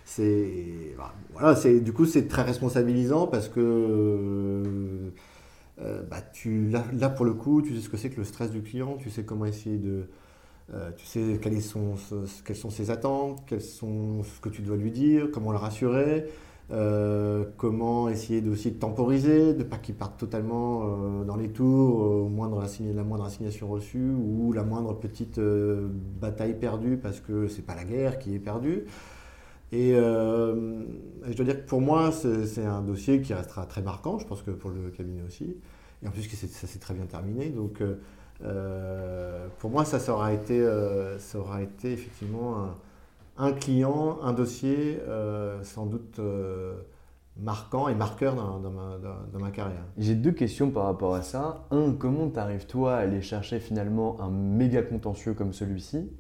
[0.05, 0.97] C'est
[1.33, 3.61] voilà, c'est du coup c'est très responsabilisant parce que
[5.81, 8.51] euh, bah, tu là, pour le coup tu sais ce que c'est que le stress
[8.51, 10.09] du client, tu sais comment essayer de
[10.75, 11.95] euh, tu sais quelles sont,
[12.45, 16.27] quelles sont ses attentes, sont ce que tu dois lui dire, comment le rassurer.
[16.73, 21.37] Euh, comment essayer de, aussi de temporiser, de ne pas qu'il parte totalement euh, dans
[21.37, 27.21] les tours moindre la moindre assignation reçue ou la moindre petite euh, bataille perdue parce
[27.21, 28.85] que c'est pas la guerre qui est perdue.
[29.71, 34.27] Et je dois dire que pour moi, c'est un dossier qui restera très marquant, je
[34.27, 35.57] pense que pour le cabinet aussi.
[36.03, 37.49] Et en plus, ça s'est très bien terminé.
[37.49, 37.83] Donc,
[39.59, 40.63] pour moi, ça, ça, aura été,
[41.19, 42.75] ça aura été effectivement un,
[43.39, 46.75] un client, un dossier euh, sans doute euh,
[47.41, 49.85] marquant et marqueur dans, ma, carrière.
[49.99, 51.65] J'ai deux questions par rapport à ça.
[51.71, 56.11] Un, comment t'arrives toi à aller chercher finalement un méga contentieux comme celui-ci?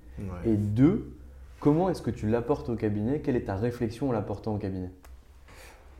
[0.44, 1.10] Et deux,
[1.58, 3.20] comment est-ce que tu l'apportes au cabinet?
[3.20, 4.90] Quelle est ta réflexion en l'apportant au cabinet?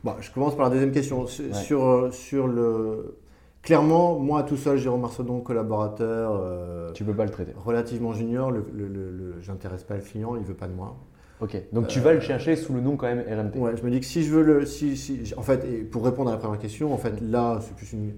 [0.03, 1.27] Bon, Je commence par la deuxième question.
[1.27, 3.17] Sur, euh, sur le,
[3.63, 6.33] Clairement, moi tout seul, Jérôme Marcedon, collaborateur.
[6.35, 7.53] Euh, tu peux pas le traiter.
[7.65, 10.97] Relativement junior, le, le, j'intéresse pas le client, il veut pas de moi.
[11.39, 13.57] Ok, donc tu vas le chercher sous le nom quand même RMT.
[13.57, 14.65] Ouais, je me dis que si je veux le.
[14.65, 17.75] Si, si, en fait, et pour répondre à la première question, en fait, là, c'est
[17.75, 18.15] plus une.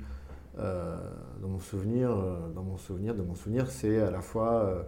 [0.57, 0.95] Euh,
[1.41, 4.87] dans mon souvenir, euh, dans mon souvenir, de mon souvenir, c'est à la fois.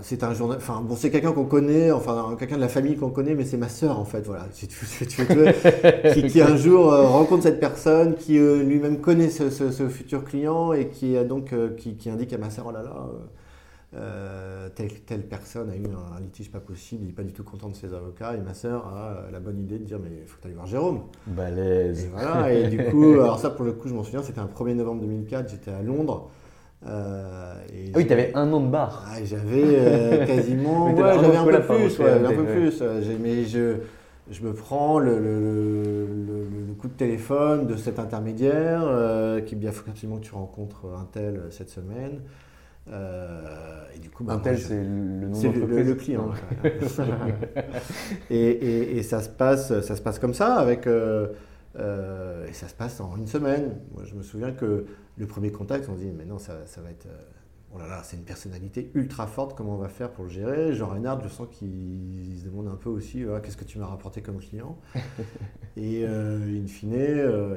[0.00, 3.10] C'est un journal, enfin bon, c'est quelqu'un qu'on connaît, enfin quelqu'un de la famille qu'on
[3.10, 4.66] connaît, mais c'est ma sœur en fait, voilà, tu,
[6.14, 9.48] qui, qui, un jour euh, rencontre cette personne, qui euh, lui-même connaît ce,
[9.88, 15.26] futur client et qui donc qui, indique à ma sœur, oh là là, telle, telle
[15.26, 17.92] personne a eu un, litige pas possible, il n'est pas du tout content de ses
[17.92, 20.66] avocats, et ma sœur a la bonne idée de dire, mais il faut aller voir
[20.66, 21.00] Jérôme.
[21.26, 22.04] Balèze.
[22.04, 24.46] Et voilà, et du coup, alors ça pour le coup, je m'en souviens, c'était un
[24.46, 26.30] 1er novembre 2004, j'étais à Londres.
[26.86, 27.54] Euh,
[27.94, 29.06] ah oui, tu avais un an de bar.
[29.08, 30.86] Ah, j'avais euh, quasiment.
[30.86, 32.82] ouais, j'avais un, peu plus, ouais, un peu plus.
[33.20, 33.76] Mais je,
[34.30, 39.70] je me prends le, le, le, coup de téléphone de cet intermédiaire euh, qui bien
[39.70, 42.20] faut absolument que tu rencontres un tel cette semaine.
[42.88, 46.30] et du coup, bah, un tel, c'est le nom C'est le, client.
[48.30, 50.88] et, et, et, ça, se passe, ça se passe comme ça avec.
[51.76, 53.78] Euh, et ça se passe en une semaine.
[53.94, 56.80] Moi, je me souviens que le premier contact, on se dit, mais non, ça, ça
[56.80, 57.06] va être.
[57.06, 57.22] Euh,
[57.74, 60.74] oh là là, c'est une personnalité ultra forte, comment on va faire pour le gérer?
[60.74, 64.20] Jean Reinhardt, je sens qu'il se demande un peu aussi, qu'est-ce que tu m'as rapporté
[64.20, 64.76] comme client?
[65.78, 66.94] Et euh, in fine,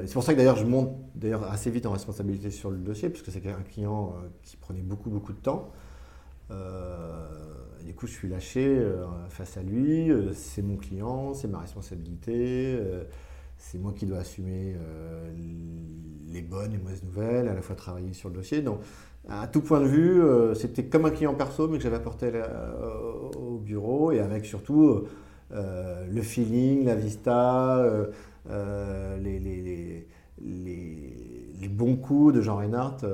[0.06, 3.10] c'est pour ça que d'ailleurs je monte d'ailleurs assez vite en responsabilité sur le dossier,
[3.10, 5.70] puisque c'est un client qui prenait beaucoup, beaucoup de temps.
[7.84, 8.82] du coup, je suis lâché
[9.28, 12.80] face à lui, c'est mon client, c'est ma responsabilité
[13.58, 15.30] c'est moi qui dois assumer euh,
[16.28, 18.62] les bonnes et mauvaises nouvelles, à la fois travailler sur le dossier.
[18.62, 18.80] Donc,
[19.28, 22.30] à tout point de vue, euh, c'était comme un client perso, mais que j'avais apporté
[22.32, 25.04] euh, au bureau, et avec surtout
[25.50, 27.84] le feeling, la vista,
[28.48, 30.06] les, les,
[30.40, 33.04] les, bons coups de Jean Reinhardt.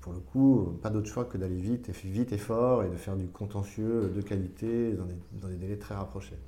[0.00, 2.96] pour le coup, pas d'autre choix que d'aller vite, et vite et fort, et de
[2.96, 6.38] faire du contentieux de qualité dans des, dans des délais très rapprochés.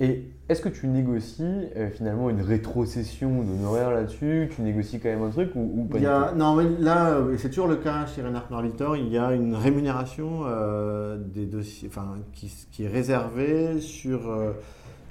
[0.00, 1.42] Et est-ce que tu négocies
[1.76, 4.48] euh, finalement une rétrocession d'honoraires là-dessus?
[4.54, 5.98] Tu négocies quand même un truc ou, pas
[6.34, 9.54] Non, mais là, euh, c'est toujours le cas chez Renard Marvitor, il y a une
[9.54, 14.32] rémunération euh, des dossiers, enfin, qui, est réservée sur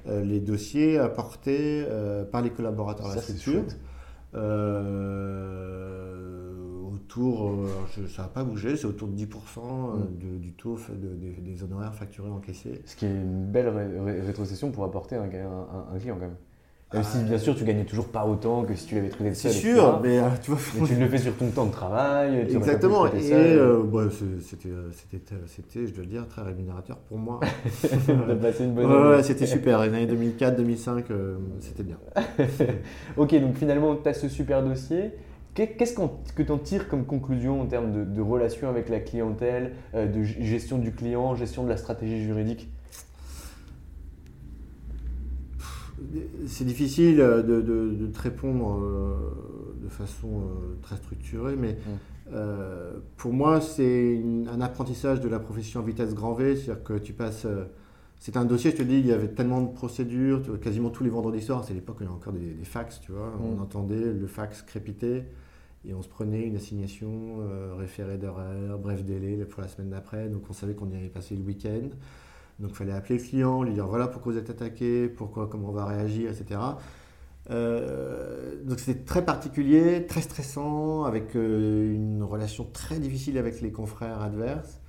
[0.08, 1.86] les dossiers apportés
[2.32, 3.64] par les collaborateurs de la structure
[7.18, 10.40] autour, euh, ça n'a pas bougé, c'est autour de 10% euh, mm.
[10.40, 12.82] du taux des honoraires facturés encaissés.
[12.86, 13.70] Ce qui est une belle
[14.26, 16.36] rétrocession pour apporter un, un, client quand même.
[16.94, 19.52] Même si bien sûr tu gagnais toujours pas autant que si tu l'avais trouvé seul.
[19.52, 20.88] C'est sûr, mais euh, tu vois.
[20.88, 22.48] tu le fais sur ton temps de travail.
[22.50, 23.08] Exactement.
[23.08, 24.70] Et c'était,
[25.86, 27.42] je dois le dire, très rémunérateur pour moi.
[27.84, 29.82] de passer une bonne ouais, c'était super.
[29.82, 31.06] Les années 2004, 2005,
[31.60, 31.98] c'était bien.
[33.18, 35.12] ok, donc finalement, tu as ce super dossier.
[35.58, 35.96] Qu'est-ce
[36.36, 40.22] que tu en tires comme conclusion en termes de, relation avec la clientèle, euh, de
[40.22, 42.70] gestion du client, gestion de la stratégie juridique?
[46.46, 49.16] C'est difficile euh, de, te répondre euh,
[49.84, 50.44] de façon
[50.84, 52.36] très structurée, mais mmh.
[53.18, 54.22] pour moi, c'est
[54.54, 57.48] un apprentissage de la profession vitesse grand V, c'est-à-dire que tu passes.
[58.20, 61.10] c'est un dossier, je te dis, il y avait tellement de procédures, quasiment tous les
[61.10, 63.62] vendredis soirs, c'est l'époque où il y avait encore des, fax, tu vois, on mmh.
[63.62, 65.24] entendait le fax crépiter.
[65.88, 67.38] Et on se prenait une assignation,
[67.78, 70.28] référé d'horaire, bref délai pour la semaine d'après.
[70.28, 71.88] Donc on savait qu'on y allait passer le week-end.
[72.60, 75.70] Donc il fallait appeler le client, lui dire voilà pourquoi vous êtes attaqué, pourquoi, comment
[75.70, 76.60] on va réagir, etc.
[77.50, 84.82] donc c'était très particulier, très stressant, avec une relation très difficile avec les confrères adverses.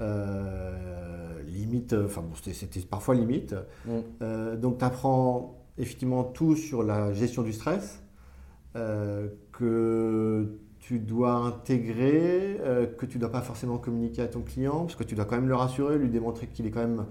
[0.00, 3.54] Euh, limite, enfin bon, c'était parfois limite.
[3.84, 3.90] Mm.
[4.22, 8.02] Euh, donc tu apprends effectivement tout sur la gestion du stress,
[8.76, 9.28] euh,
[9.62, 12.58] que tu dois intégrer,
[12.98, 15.36] que tu ne dois pas forcément communiquer à ton client, parce que tu dois quand
[15.36, 17.04] même le rassurer, lui démontrer qu'il est quand même...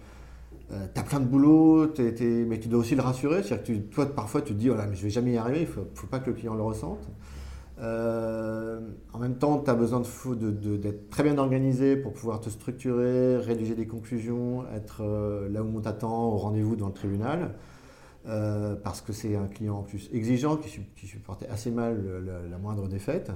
[0.70, 3.44] tu as plein de boulot, mais tu dois aussi le rassurer.
[3.44, 5.62] C'est-à-dire que toi, parfois, tu te dis, oh là, mais je vais jamais y arriver,
[5.62, 7.10] il faut, faut, pas que le client le ressente.
[7.82, 8.80] Euh,
[9.12, 13.74] en même temps, tu as besoin d'être très bien organisé pour pouvoir te structurer, rédiger
[13.74, 17.56] des conclusions, être euh, là où on t'attend au rendez-vous dans le tribunal.
[18.28, 20.70] Euh, parce que c'est un client en plus exigeant qui,
[21.08, 23.32] supportait assez mal la, moindre défaite.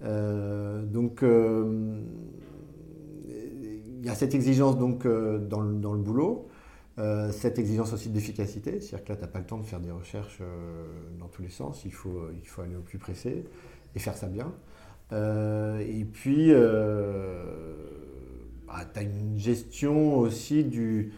[0.00, 2.06] donc, il
[4.04, 6.48] y a cette exigence donc, dans, le, boulot.
[7.32, 9.90] cette exigence aussi d'efficacité, c'est-à-dire que là, tu n'as pas le temps de faire des
[9.90, 10.40] recherches
[11.18, 13.44] dans tous les sens, il faut, il faut aller au plus pressé
[13.94, 14.52] et faire ça bien.
[15.12, 17.42] Euh, et puis, euh,
[18.66, 21.12] bah, tu as une gestion aussi du,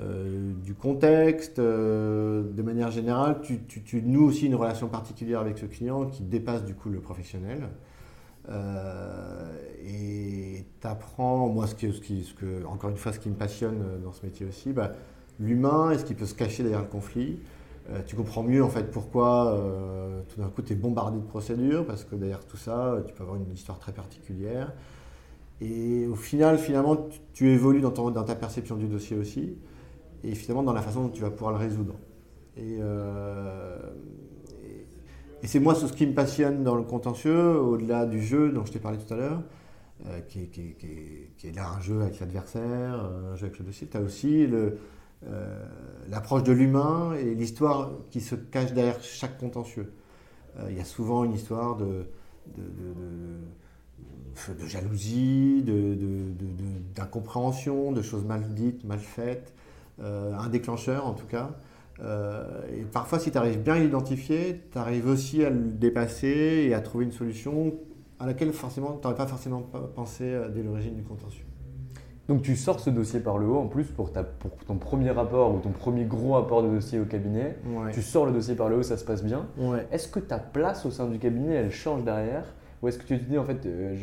[0.00, 1.58] euh, du contexte.
[1.58, 6.74] de manière générale, tu, noues aussi une relation particulière avec ce client qui dépasse du
[6.74, 7.68] coup le professionnel.
[9.84, 12.34] et tu apprends, moi, ce, qui,
[12.68, 14.92] encore une fois, ce qui me passionne dans ce métier aussi, bah,
[15.38, 17.38] l'humain et ce qui peut se cacher derrière le conflit?
[17.90, 21.24] Euh, tu comprends mieux en fait pourquoi euh, tout d'un coup tu es bombardé de
[21.24, 24.72] procédures, parce que derrière tout ça, tu peux avoir une histoire très particulière.
[25.60, 26.96] Et au final, finalement,
[27.32, 29.54] tu, évolues dans, ta perception du dossier aussi,
[30.24, 31.94] et finalement dans la façon dont tu vas pouvoir le résoudre.
[32.56, 33.76] Et, euh,
[35.42, 38.72] et, c'est moi ce qui me passionne dans le contentieux, au-delà du jeu dont je
[38.72, 39.42] t'ai parlé tout à l'heure,
[40.28, 40.40] qui,
[41.44, 43.86] est là un jeu avec l'adversaire, un jeu avec le dossier.
[43.86, 44.46] Tu as aussi
[45.24, 45.64] euh,
[46.08, 49.92] l'approche de l'humain et l'histoire qui se cache derrière chaque contentieux.
[50.58, 52.06] Euh, il y a souvent une histoire de,
[52.56, 52.66] de,
[54.66, 55.64] jalousie,
[56.94, 59.65] d'incompréhension, de, choses mal dites, mal faites, euh,
[60.02, 61.50] un déclencheur en tout cas.
[62.00, 66.74] et parfois, si tu arrives bien à l'identifier, tu arrives aussi à le dépasser et
[66.74, 67.74] à trouver une solution
[68.18, 69.62] à laquelle forcément tu n'aurais pas forcément
[69.94, 71.44] pensé dès l'origine du contentieux.
[72.28, 75.10] Donc tu sors ce dossier par le haut en plus pour, ta, pour ton premier
[75.10, 77.56] rapport ou ton premier gros rapport de dossier au cabinet.
[77.92, 79.46] Tu sors le dossier par le haut, ça se passe bien.
[79.92, 82.44] Est-ce que ta place au sein du cabinet, elle change derrière?
[82.82, 83.96] Ou est-ce que tu te dis en fait, euh,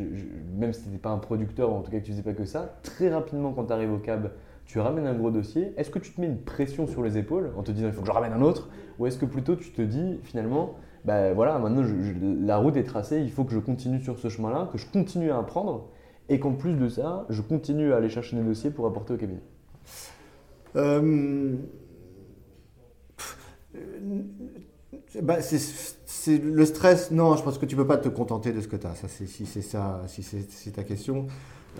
[0.57, 2.33] même si tu n'étais pas un producteur ou en tout cas que tu faisais pas
[2.33, 4.31] que ça, très rapidement quand tu arrives au cab,
[4.65, 7.51] tu ramènes un gros dossier, est-ce que tu te mets une pression sur les épaules
[7.57, 9.71] en te disant il faut que je ramène un autre Ou est-ce que plutôt tu
[9.71, 11.85] te dis finalement, bah voilà, maintenant
[12.41, 15.31] la route est tracée, il faut que je continue sur ce chemin-là, que je continue
[15.31, 15.89] à apprendre
[16.29, 19.17] et qu'en plus de ça, je continue à aller chercher des dossiers pour apporter au
[19.17, 19.41] cabinet?
[20.75, 21.55] Euh,
[25.21, 25.59] bah, c'est
[26.27, 27.11] le stress.
[27.11, 28.95] Non, je pense que tu peux pas te contenter de ce que tu as.
[29.07, 31.27] Si c'est ça, si c'est ta question.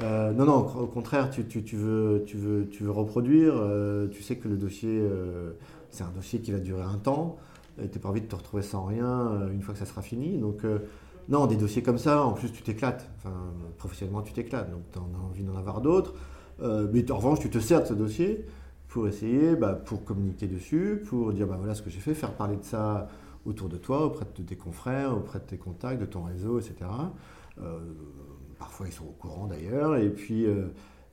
[0.01, 3.53] Euh, non, non, au contraire, tu, veux, tu, veux, tu veux reproduire.
[3.55, 5.01] Euh, tu sais que le dossier,
[5.89, 7.37] c'est un dossier qui va durer un temps.
[7.77, 10.37] Tu n'as pas envie de te retrouver sans rien une fois que ça sera fini.
[10.37, 10.63] Donc,
[11.29, 13.09] non, des dossiers comme ça, en plus, tu t'éclates.
[13.77, 14.71] Professionnellement, tu t'éclates.
[14.71, 16.13] Donc, tu as envie d'en avoir d'autres.
[16.61, 18.45] Euh, mais en revanche, tu te sers de ce dossier
[18.87, 22.33] pour essayer, bah, pour communiquer dessus, pour dire bah, voilà ce que j'ai fait, faire
[22.33, 23.07] parler de ça
[23.45, 26.75] autour de toi, auprès de tes confrères, auprès de tes contacts, de ton réseau, etc.
[27.61, 27.79] Euh,
[28.57, 29.97] parfois, ils sont au courant d'ailleurs.
[29.97, 30.67] Et puis, euh,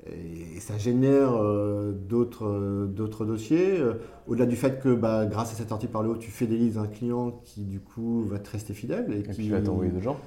[0.07, 3.79] et, ça génère euh, d'autres dossiers.
[3.79, 3.95] Euh,
[4.27, 6.87] au-delà du fait que bah, grâce à cette sortie par le haut, tu fidélises un
[6.87, 9.13] client qui du coup va te rester fidèle.
[9.13, 10.19] Et, qui va t'envoyer de gens.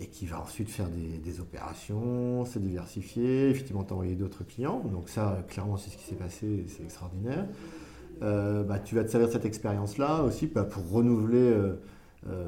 [0.00, 4.80] Et qui va ensuite faire des, opérations, se diversifier, effectivement t'envoyer d'autres clients.
[4.92, 7.46] Donc ça, clairement, c'est ce qui s'est passé, c'est extraordinaire.
[8.20, 11.54] Bah, tu vas te servir de cette expérience-là aussi bah, pour renouveler,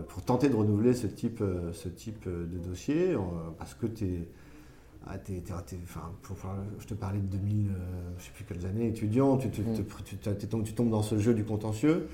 [0.08, 3.16] pour tenter de renouveler ce type, ce type de dossier,
[3.58, 4.28] parce que tu es
[5.06, 7.72] ah, je te parlais de 2000, euh,
[8.18, 12.08] je sais plus quelles années, étudiant, tu, tombes dans ce jeu du contentieux.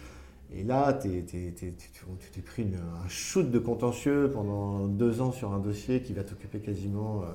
[0.55, 6.03] Et là, tu t'es pris un shoot de contentieux pendant deux ans sur un dossier
[6.03, 7.27] qui va t'occuper quasiment euh,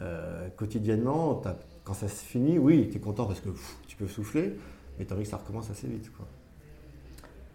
[0.00, 1.42] euh, quotidiennement.
[1.84, 3.48] Quand ça se finit, oui, tu es content parce que
[3.88, 4.56] tu peux souffler,
[5.04, 6.10] as envie que ça recommence assez vite.
[6.16, 6.26] Quoi.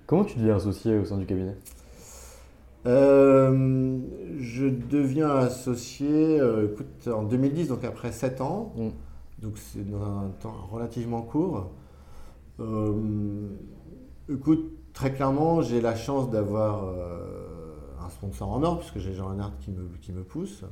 [0.08, 1.56] Comment tu deviens associé au sein du cabinet?
[2.88, 4.00] Euh,
[4.40, 8.74] je deviens associé euh, écoute, en 2010, donc après 7 ans.
[8.76, 8.90] Mm.
[9.42, 11.72] Donc c'est dans un temps relativement court.
[12.60, 13.48] Euh,
[14.30, 16.84] écoute, très clairement, j'ai la chance d'avoir
[18.04, 20.64] un sponsor en or, puisque j'ai Jean Renard qui me, qui me pousse.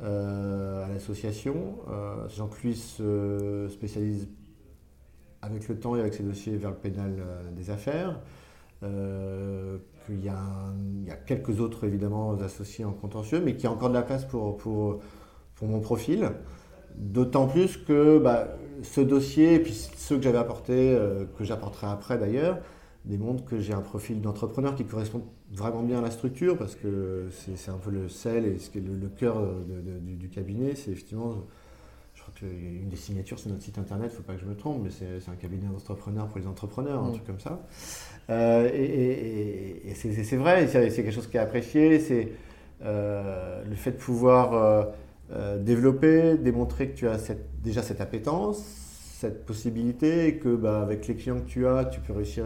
[0.00, 1.78] à l'association.
[2.28, 4.28] Jean-Claude se spécialise
[5.42, 7.12] avec le temps et avec ses dossiers vers le pénal
[7.56, 8.20] des affaires.
[8.82, 10.38] il, y a
[11.08, 13.94] il y a quelques autres évidemment associés en contentieux, mais qu'il y a encore de
[13.94, 14.58] la place pour,
[15.62, 16.30] mon profil.
[16.96, 18.48] D'autant plus que bah,
[18.82, 22.58] ce dossier, et puis ceux que j'avais apportés, euh, que j'apporterai après d'ailleurs,
[23.04, 25.22] démontrent que j'ai un profil d'entrepreneur qui correspond
[25.52, 28.78] vraiment bien à la structure, parce que c'est un peu le sel et ce qui
[28.78, 29.42] est le, cœur
[30.02, 30.74] du, cabinet.
[30.74, 31.46] C'est effectivement,
[32.38, 34.82] qu'une des signatures sur notre site internet, il ne faut pas que je me trompe,
[34.82, 37.12] mais c'est un cabinet d'entrepreneurs pour les entrepreneurs, un mmh.
[37.12, 37.60] truc comme ça.
[38.30, 42.32] Euh, et, c'est vrai, c'est quelque chose qui est apprécié, c'est
[42.84, 44.92] euh, le fait de pouvoir
[45.30, 47.18] euh, développer, démontrer que tu as
[47.62, 48.58] déjà cette appétence,
[49.18, 52.44] cette possibilité, et que bah, avec les clients que tu as, tu peux réussir,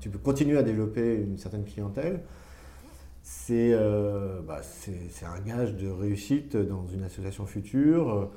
[0.00, 2.20] tu peux continuer à développer une certaine clientèle.
[3.22, 4.60] C'est euh, bah,
[5.22, 8.30] un gage de réussite dans une association future.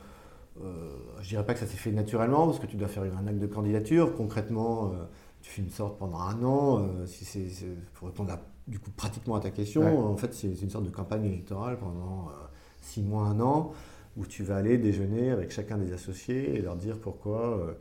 [0.63, 3.27] Euh, je dirais pas que ça s'est fait naturellement parce que tu dois faire un
[3.27, 4.15] acte de candidature.
[4.15, 5.05] Concrètement, euh,
[5.41, 7.05] tu fais une sorte pendant un an.
[7.05, 8.37] si c'est pour répondre
[8.67, 12.31] du coup pratiquement à ta question, en fait, c'est une sorte de campagne électorale pendant
[12.81, 13.73] six mois, un an,
[14.17, 17.73] où tu vas aller déjeuner avec chacun des associés et leur dire pourquoi, euh,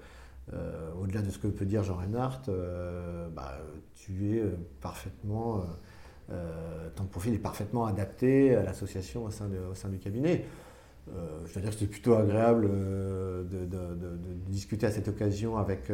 [0.52, 3.58] euh, au-delà de ce que peut dire Jean Reinhardt, euh, bah,
[3.94, 4.42] tu es
[4.80, 5.64] parfaitement,
[6.96, 10.44] ton profil est parfaitement adapté à l'association au sein du cabinet.
[11.06, 13.78] Que c'était plutôt agréable de,
[14.48, 15.90] discuter à cette occasion avec,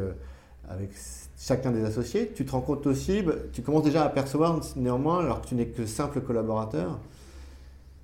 [0.69, 0.91] avec
[1.39, 2.31] chacun des associés.
[2.35, 5.55] Tu te rends compte aussi, bah, tu commences déjà à percevoir néanmoins, alors que tu
[5.55, 7.01] n'es que simple collaborateur,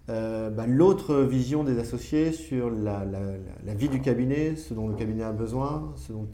[0.09, 3.05] euh, bah, l'autre vision des associés sur la,
[3.75, 6.29] vie du cabinet, ce dont le cabinet a besoin, ce dont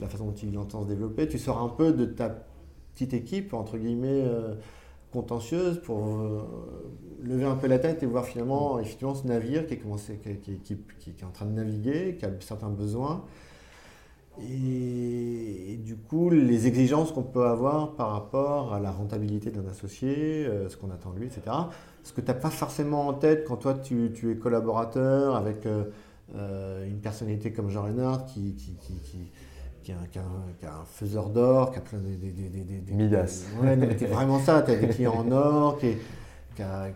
[0.00, 1.28] la façon dont il entend se développer.
[1.28, 2.34] Tu sors un peu de ta
[2.94, 4.54] petite équipe, entre guillemets, euh,
[5.12, 6.40] contentieuse pour euh,
[7.22, 11.46] lever un peu la tête et voir finalement effectivement ce navire qui est, en train
[11.46, 13.24] de naviguer, qui a certains besoins.
[14.40, 20.46] Et, du coup, les exigences qu'on peut avoir par rapport à la rentabilité d'un associé,
[20.68, 21.50] ce qu'on attend de lui, etc
[22.02, 25.84] ce que tu n'as pas forcément en tête quand toi tu, es collaborateur avec euh,
[26.34, 28.54] euh, une personnalité comme Jean Renard qui,
[30.10, 30.18] qui,
[30.60, 32.14] qui, a, un, faiseur d'or, qui a plein de.
[32.14, 33.46] Des, Midas.
[33.62, 35.96] Ouais, c'est vraiment ça, tu as des clients en or, qui,
[36.62, 36.88] a,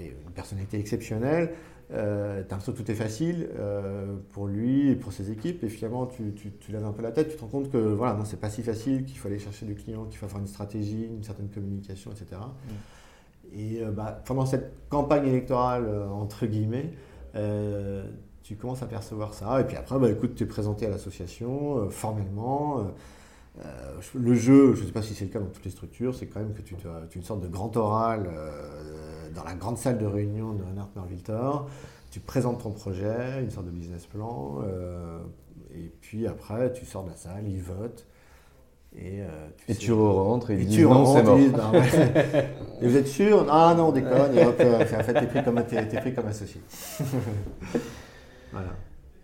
[0.00, 1.52] une personnalité exceptionnelle.
[1.92, 5.68] Euh, as l'impression que tout est facile euh, pour lui et pour ses équipes, et
[5.68, 8.14] finalement tu, tu, tu, laves un peu la tête, tu te rends compte que voilà,
[8.14, 10.48] non, c'est pas si facile, qu'il faut aller chercher du client, qu'il faut faire une
[10.48, 12.40] stratégie, une certaine communication, etc.
[13.52, 16.90] Et euh, bah, pendant cette campagne électorale, euh, entre guillemets,
[18.46, 19.60] tu commences à percevoir ça.
[19.60, 22.86] Et puis après, bah, écoute, tu es présenté à l'association formellement.
[24.14, 26.26] le jeu, je ne sais pas si c'est le cas dans toutes les structures, c'est
[26.26, 28.30] quand même que tu, as, une sorte de grand oral
[29.34, 31.68] dans la grande salle de réunion de Renard Merviltor.
[32.10, 34.62] Tu présentes ton projet, une sorte de business plan.
[35.74, 38.06] et puis après, tu sors de la salle, ils votent.
[38.98, 39.26] Et, euh,
[39.58, 41.38] tu, et tu rentres et, ils disent non, c'est mort.
[42.80, 43.46] Et vous êtes sûr?
[43.50, 44.36] Ah non, on déconne.
[44.36, 46.60] Et hop, euh, en fait, t'es pris, comme, es, pris comme associé.
[48.56, 48.72] voilà.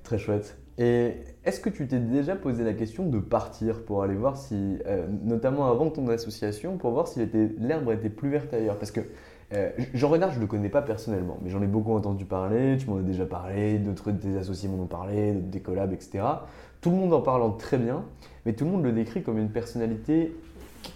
[0.02, 0.58] Très chouette.
[0.78, 4.78] Et est-ce que tu t'es déjà posé la question de partir pour aller voir si,
[4.86, 7.20] euh, notamment avant ton association, pour voir si
[7.58, 8.78] l'herbe était plus verte ailleurs?
[8.78, 9.00] Parce que
[9.92, 12.88] Jean Renard, je ne le connais pas personnellement, mais j'en ai beaucoup entendu parler, tu
[12.88, 16.24] m'en as déjà parlé, d'autres de tes associés m'en ont parlé, des collabs, etc.
[16.80, 18.02] Tout le monde en parle très bien
[18.44, 20.34] mais tout le monde le décrit comme une personnalité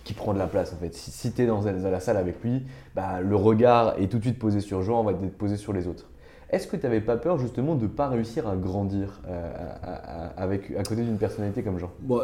[0.04, 0.94] qui, prend de la place en fait.
[0.94, 2.62] Si, tu es dans, la salle avec lui,
[2.94, 5.72] bah, le regard est tout de suite posé sur Jean, on va être posé sur
[5.72, 6.08] les autres.
[6.50, 10.26] Est-ce que tu n'avais pas peur justement de ne pas réussir à grandir euh, à,
[10.40, 11.90] avec, à côté d'une personnalité comme Jean?
[12.00, 12.22] Bon,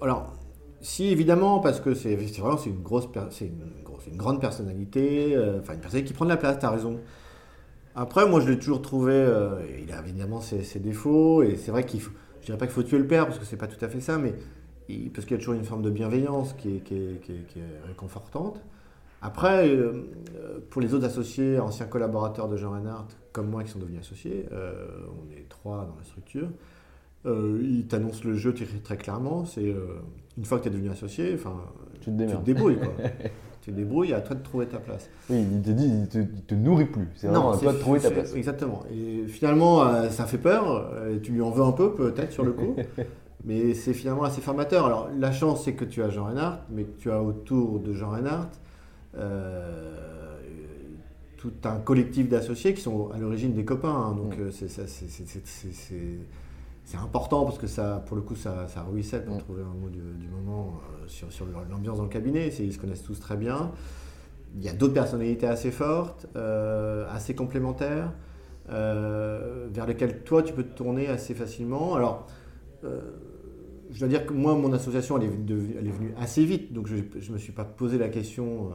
[0.00, 0.32] Alors,
[0.80, 3.62] si évidemment, parce que c'est vraiment c'est une, grosse, c'est une,
[4.10, 7.00] une, grande personnalité, euh, enfin une personnalité qui prend de la place, tu as raison.
[7.94, 11.70] Après, moi je l'ai toujours trouvé, euh, il a évidemment ses, ses défauts, et c'est
[11.70, 12.12] vrai qu'il faut
[12.44, 14.02] je dirais pas qu'il faut tuer le père, parce que c'est pas tout à fait
[14.02, 14.34] ça, mais
[15.14, 18.60] parce qu'il y a toujours une forme de bienveillance qui est, réconfortante.
[19.24, 20.04] Après, euh,
[20.68, 24.44] pour les autres associés, anciens collaborateurs de Jean Reinhardt, comme moi qui sont devenus associés,
[24.52, 24.74] euh,
[25.08, 26.48] on est trois dans la structure,
[27.24, 28.54] euh, ils t'annoncent le jeu
[28.84, 29.46] très, clairement.
[29.46, 29.74] C'est
[30.36, 31.56] une fois que tu es devenu associé, enfin,
[32.02, 32.76] tu te, tu te débrouilles.
[32.76, 32.92] Quoi.
[33.62, 35.08] tu te débrouilles, à toi de trouver ta place.
[35.30, 37.08] Oui, il te dit, il te, te nourrit plus.
[37.14, 38.34] C'est vraiment à toi de trouver ta place.
[38.34, 38.82] Exactement.
[38.92, 40.92] Et finalement, euh, ça fait peur.
[41.10, 42.76] Et tu lui en veux un peu, peut-être, sur le coup.
[43.46, 44.84] mais c'est finalement assez formateur.
[44.84, 47.94] Alors, la chance, c'est que tu as Jean Reinhardt, mais que tu as autour de
[47.94, 48.63] Jean Reinhardt euh,
[51.44, 53.90] tout un collectif d'associés qui sont à l'origine des copains.
[53.90, 54.14] Hein.
[54.14, 54.70] donc, euh, c'est
[56.96, 59.40] important parce que ça, pour le coup, ça, ça ruisselle pour mm.
[59.40, 62.48] trouver un mot du, moment euh, sur, sur l'ambiance dans le cabinet.
[62.48, 63.72] Ils se connaissent tous très bien.
[64.56, 66.26] il y a d'autres personnalités assez fortes,
[67.10, 68.10] assez complémentaires,
[68.66, 71.94] vers lesquelles toi tu peux te tourner assez facilement.
[71.94, 72.26] Alors,
[73.90, 76.86] je dois dire que moi, mon association, elle est, elle est venue assez vite, donc
[76.86, 78.70] je ne me suis pas posé la question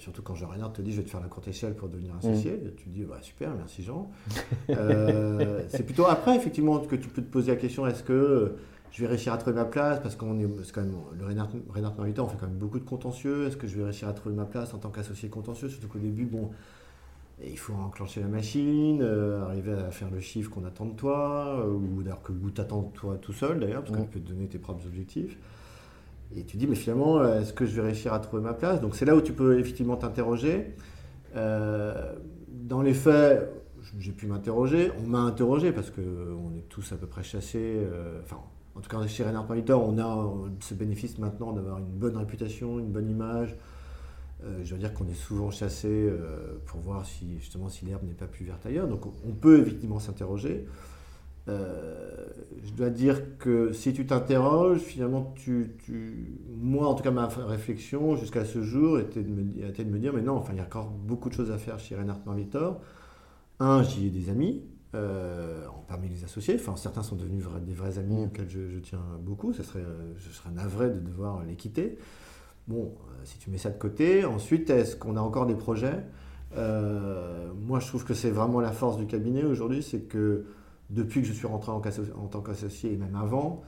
[0.00, 2.14] surtout quand Jean Reynard te dit je vais te faire la courte échelle pour devenir
[2.16, 2.74] associé, mm.
[2.76, 4.10] tu te dis bah, super, merci Jean.
[4.70, 8.56] Euh, c'est plutôt après effectivement que tu peux te poser la question est-ce que
[8.92, 10.00] je vais réussir à trouver ma place?
[10.00, 13.46] Parce qu'on est, quand même le Reynard, Reynard on fait quand même beaucoup de contentieux.
[13.46, 15.68] Est-ce que je vais réussir à trouver ma place en tant qu'associé contentieux?
[15.68, 16.50] Surtout qu'au début, bon,
[17.44, 21.60] il faut enclencher la machine, euh, arriver à faire le chiffre qu'on attend de toi,
[21.60, 24.04] euh, ou d'ailleurs que tu attends toi tout seul d'ailleurs, parce que mm.
[24.04, 25.38] tu peux te donner tes propres objectifs.
[26.36, 28.80] Et tu dis, mais finalement, euh, est-ce que je vais réussir à trouver ma place?
[28.80, 30.74] Donc c'est là où tu peux effectivement t'interroger.
[31.34, 32.14] Euh,
[32.48, 33.50] dans les faits,
[33.98, 34.92] j'ai pu m'interroger.
[35.02, 37.80] On m'a interrogé parce qu'on est tous à peu près chassés.
[38.22, 38.36] Enfin,
[38.76, 42.92] en tout cas, chez Renard on a ce bénéfice maintenant d'avoir une bonne réputation, une
[42.92, 43.56] bonne image.
[44.62, 46.10] Je veux dire qu'on est souvent chassé
[46.66, 48.88] pour voir si justement si l'herbe n'est pas plus verte ailleurs.
[48.88, 50.66] Donc on peut effectivement s'interroger.
[51.48, 52.26] Euh,
[52.62, 55.74] je dois dire que si tu t'interroges, finalement, tu,
[56.56, 60.12] moi, en tout cas, ma réflexion jusqu'à ce jour était de, me, de me dire,
[60.12, 62.80] mais non, enfin, il y a encore beaucoup de choses à faire chez Reinhard Marvitor.
[63.58, 64.62] Un, j'y ai des amis,
[64.94, 66.56] euh, parmi les associés.
[66.56, 69.52] Enfin, certains sont devenus des vrais amis auxquels je, tiens beaucoup.
[69.52, 69.84] Ce serait,
[70.18, 71.98] je serais navré de devoir les quitter.
[72.70, 76.02] Bon, euh, si tu mets ça de côté, ensuite, est-ce qu'on a encore des projets
[76.56, 80.46] Moi, je trouve que c'est vraiment la force du cabinet aujourd'hui, c'est que
[80.90, 81.80] depuis que je suis rentré en,
[82.26, 83.62] tant qu'associé et même avant,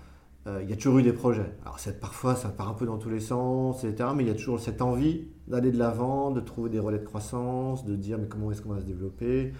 [0.48, 1.52] euh, il y a toujours eu des projets.
[1.62, 4.10] Alors parfois ça part un peu dans tous les sens, etc.
[4.16, 7.04] Mais il y a toujours cette envie d'aller de l'avant, de trouver des relais de
[7.04, 9.52] croissance, de dire mais comment est-ce qu'on va se développer?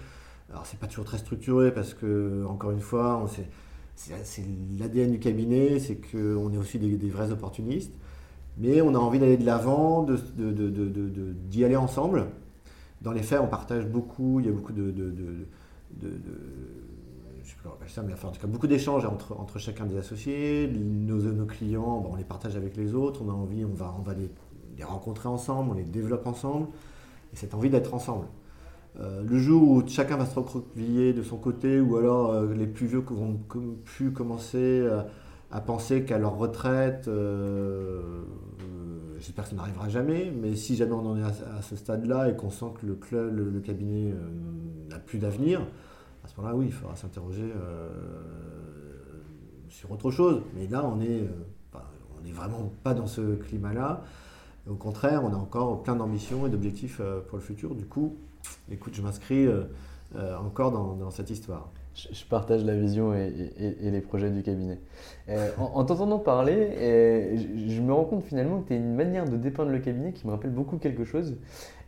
[0.50, 3.24] Alors c'est pas toujours très structuré parce que encore une fois,
[4.24, 4.44] c'est
[4.78, 7.94] l'ADN du cabinet, c'est qu'on est aussi des, vrais opportunistes.
[8.58, 12.26] Mais on a envie d'aller de l'avant, d'y aller ensemble.
[13.00, 14.92] Dans les faits, on partage beaucoup, il y a beaucoup de
[17.88, 20.68] ça, mais en tout cas, beaucoup d'échanges entre, chacun des associés.
[20.68, 23.22] Nos, clients, on les partage avec les autres.
[23.24, 24.30] On a envie, on va, les,
[24.84, 26.68] rencontrer ensemble, on les développe ensemble.
[27.32, 28.26] Et cette envie d'être ensemble.
[29.00, 32.66] Euh, le jour où chacun va se recroqueviller de son côté, ou alors euh, les
[32.66, 33.38] plus vieux vont
[33.84, 34.86] pu commencer
[35.52, 38.24] à penser qu'à leur retraite, euh,
[39.20, 42.36] j'espère que ça n'arrivera jamais, mais si jamais on en est à, ce stade-là et
[42.36, 44.14] qu'on sent que le, club, le cabinet
[44.90, 45.60] n'a plus d'avenir,
[46.24, 47.88] à ce moment-là, oui, il faudra s'interroger euh,
[49.68, 50.42] sur autre chose.
[50.54, 51.78] Mais là, on est, euh,
[52.16, 54.04] on n'est vraiment pas dans ce climat-là.
[54.68, 57.74] Au contraire, on a encore plein d'ambitions et d'objectifs euh, pour le futur.
[57.74, 58.16] Du coup,
[58.70, 59.48] écoute, je m'inscris
[60.38, 61.70] encore dans, cette histoire.
[61.94, 63.30] Je partage la vision et,
[63.82, 64.78] les projets du cabinet.
[65.58, 67.36] en, t'entendant parler,
[67.68, 70.26] je, me rends compte finalement que tu as une manière de dépeindre le cabinet qui
[70.26, 71.36] me rappelle beaucoup quelque chose.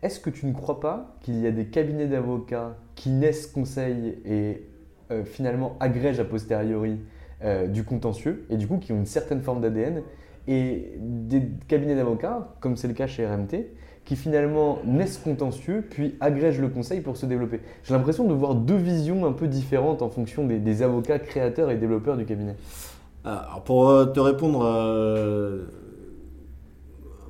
[0.03, 4.19] Est-ce que tu ne crois pas qu'il y a des cabinets d'avocats qui naissent conseil
[4.27, 4.63] et
[5.11, 6.99] euh, finalement agrègent a posteriori
[7.43, 10.03] euh, du contentieux et du coup qui ont une certaine forme d'ADN
[10.49, 13.67] et des cabinets d'avocats, comme c'est le cas chez RMT,
[14.05, 17.61] qui finalement naissent contentieux puis agrègent le conseil pour se développer.
[17.85, 21.77] J'ai l'impression de voir deux visions un peu différentes en fonction des, avocats créateurs et
[21.77, 22.57] développeurs du cabinet.
[23.25, 24.63] Alors pour euh, te répondre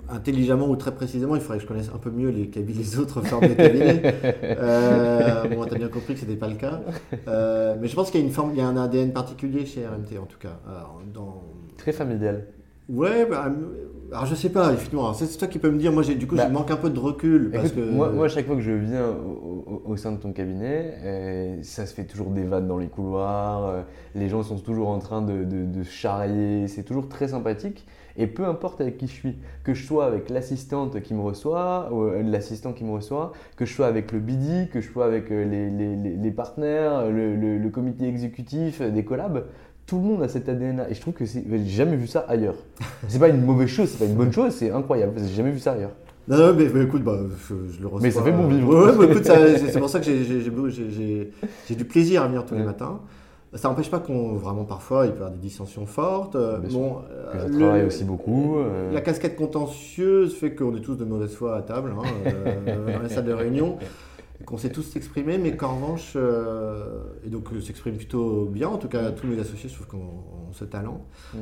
[0.09, 3.22] intelligemment ou très précisément, il faudrait que je connaisse un peu mieux les, les autres
[3.22, 4.03] formes de cabinets.
[4.43, 6.81] euh, bon, tu as bien compris que ce n'était pas le cas.
[7.29, 9.66] Euh, mais je pense qu'il y a une forme, il y a un ADN particulier
[9.66, 10.59] chez RMT en tout cas.
[11.12, 11.43] dans...
[11.77, 12.47] Très familial.
[12.89, 13.51] Ouais, bah,
[14.12, 15.12] alors je sais pas, effectivement.
[15.14, 15.92] C'est toi qui peux me dire.
[15.92, 17.50] Moi, du coup, je bah, manque un peu de recul.
[17.52, 17.80] Parce que...
[17.80, 19.14] moi, moi, à chaque fois que je viens
[19.84, 23.66] au, sein de ton cabinet, euh, ça se fait toujours des vannes dans les couloirs.
[23.66, 23.82] Euh,
[24.14, 26.68] les gens sont toujours en train de, de, de charrier.
[26.68, 27.86] C'est toujours très sympathique.
[28.16, 31.88] Et peu importe avec qui je suis, que je sois avec l'assistante qui me reçoit,
[31.92, 35.05] ou euh, l'assistant qui me reçoit, que je sois avec le BIDI, que je sois
[35.05, 39.46] avec euh, les, les, les partenaires, le, le, comité exécutif, des collabs,
[39.87, 40.91] tout le monde a cet ADN-là.
[40.91, 42.57] Et je trouve que j'ai jamais vu ça ailleurs.
[43.09, 45.14] C'est pas une mauvaise chose, c'est pas une bonne chose, c'est incroyable.
[45.18, 45.93] J'ai jamais vu ça ailleurs.
[46.26, 47.18] Non, non mais, écoute, bah,
[47.49, 48.01] je, le reçois.
[48.01, 48.97] Mais ça fait bon vivre.
[48.97, 49.24] Ouais, écoute,
[49.70, 53.01] c'est pour ça que j'ai du plaisir à venir tous les matins.
[53.55, 56.37] Ça n'empêche pas qu'on vraiment parfois il peut y avoir des dissensions fortes.
[56.72, 56.97] bon,
[57.32, 58.57] que ça travaille aussi beaucoup.
[58.59, 58.93] Euh.
[58.93, 63.03] La casquette contentieuse fait qu'on est tous de mauvaise foi à table, hein, euh, dans
[63.03, 63.78] la salle de réunion,
[64.45, 68.89] qu'on sait tous s'exprimer, mais qu'en revanche, euh, et donc s'exprime plutôt bien, en tout
[68.89, 71.07] cas tous mes associés, je trouve qu'on a ce talent.
[71.32, 71.39] Mm.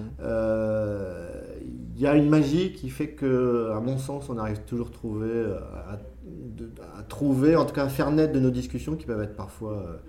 [1.94, 5.44] Il y a une magie qui fait que, à mon sens, on arrive toujours trouver,
[5.88, 5.98] à,
[6.98, 10.00] à, trouver, en tout cas à faire naître de nos discussions qui peuvent être parfois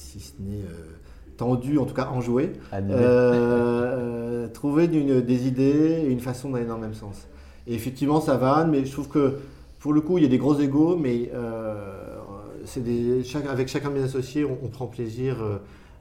[0.00, 0.96] si ce n'est euh,
[1.36, 6.76] tendu, en tout cas enjoué, euh, euh, trouver des idées et une façon d'aller dans
[6.76, 7.28] le même sens.
[7.66, 9.36] Et effectivement, ça va, mais je trouve que
[9.80, 12.18] pour le coup, il y a des gros égaux, mais euh,
[13.48, 15.56] avec chacun de mes associés, on, on prend plaisir euh,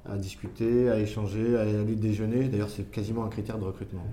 [0.05, 2.49] à discuter, à échanger, à aller déjeuner.
[2.49, 4.05] D'ailleurs, c'est quasiment un critère de recrutement.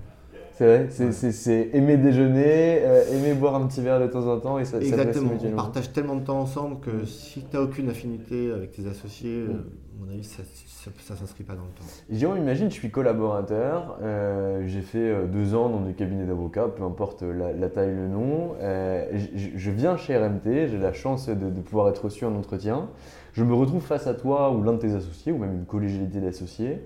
[0.57, 1.11] C'est vrai, c'est Ouais.
[1.11, 4.65] c'est- c'est aimer déjeuner, euh, aimer boire un petit verre de temps en temps et
[4.65, 7.89] ça, ça Exactement, passe on partage tellement de temps ensemble que si tu n'as aucune
[7.89, 11.85] affinité avec tes associés, euh, à mon avis, ça ne s'inscrit pas dans le temps.
[12.09, 16.81] Jérôme, imagine, je suis collaborateur, euh, j'ai fait deux ans dans des cabinets d'avocats, peu
[16.83, 18.55] importe la, la taille, le nom.
[18.59, 22.89] je, je viens chez RMT, j'ai la chance de, de pouvoir être reçu en entretien.
[23.33, 26.19] Je me retrouve face à toi ou l'un de tes associés, ou même une collégialité
[26.19, 26.81] d'associés.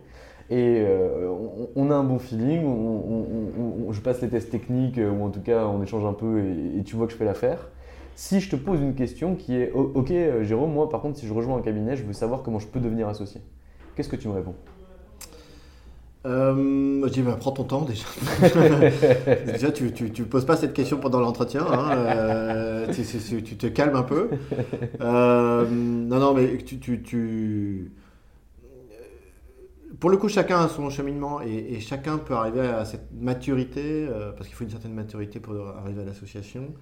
[0.52, 5.10] Et euh, on, on a un bon feeling, on- je passe les tests techniques, euh,
[5.10, 7.26] ou en tout cas on échange un peu et, et tu vois que je fais
[7.26, 7.70] l'affaire.
[8.16, 11.18] Si je te pose une question qui est, O- ok euh, Jérôme, moi par contre
[11.18, 13.41] si je rejoins un cabinet, je veux savoir comment je peux devenir associé.
[13.95, 14.56] Qu'est-ce que tu me réponds?
[16.28, 18.06] Euh, je dis, bah, prends ton temps déjà.
[19.45, 21.66] déjà, tu ne poses pas cette question pendant l'entretien.
[21.68, 24.30] hein, euh, tu, tu- tu te calmes un peu.
[25.02, 27.91] Euh, non, non, mais tu, tu- tu-
[30.02, 34.32] Pour le coup, chacun a son cheminement et, chacun peut arriver à cette maturité, euh,
[34.32, 36.74] parce qu'il faut une certaine maturité pour arriver à l'association,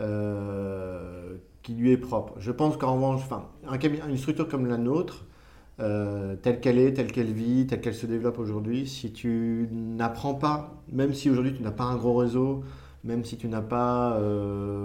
[0.00, 2.34] euh, qui lui est propre.
[2.40, 3.44] Je pense qu'en revanche, enfin,
[4.08, 5.26] une structure comme la nôtre,
[5.78, 10.34] euh, telle qu'elle est, telle qu'elle vit, telle qu'elle se développe aujourd'hui, si tu n'apprends
[10.34, 12.64] pas, même si aujourd'hui tu n'as pas un gros réseau,
[13.04, 14.20] même si tu n'as pas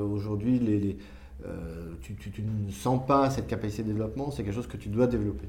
[0.06, 0.98] aujourd'hui les,
[2.02, 4.90] tu, tu- tu ne sens pas cette capacité de développement, c'est quelque chose que tu
[4.90, 5.48] dois développer.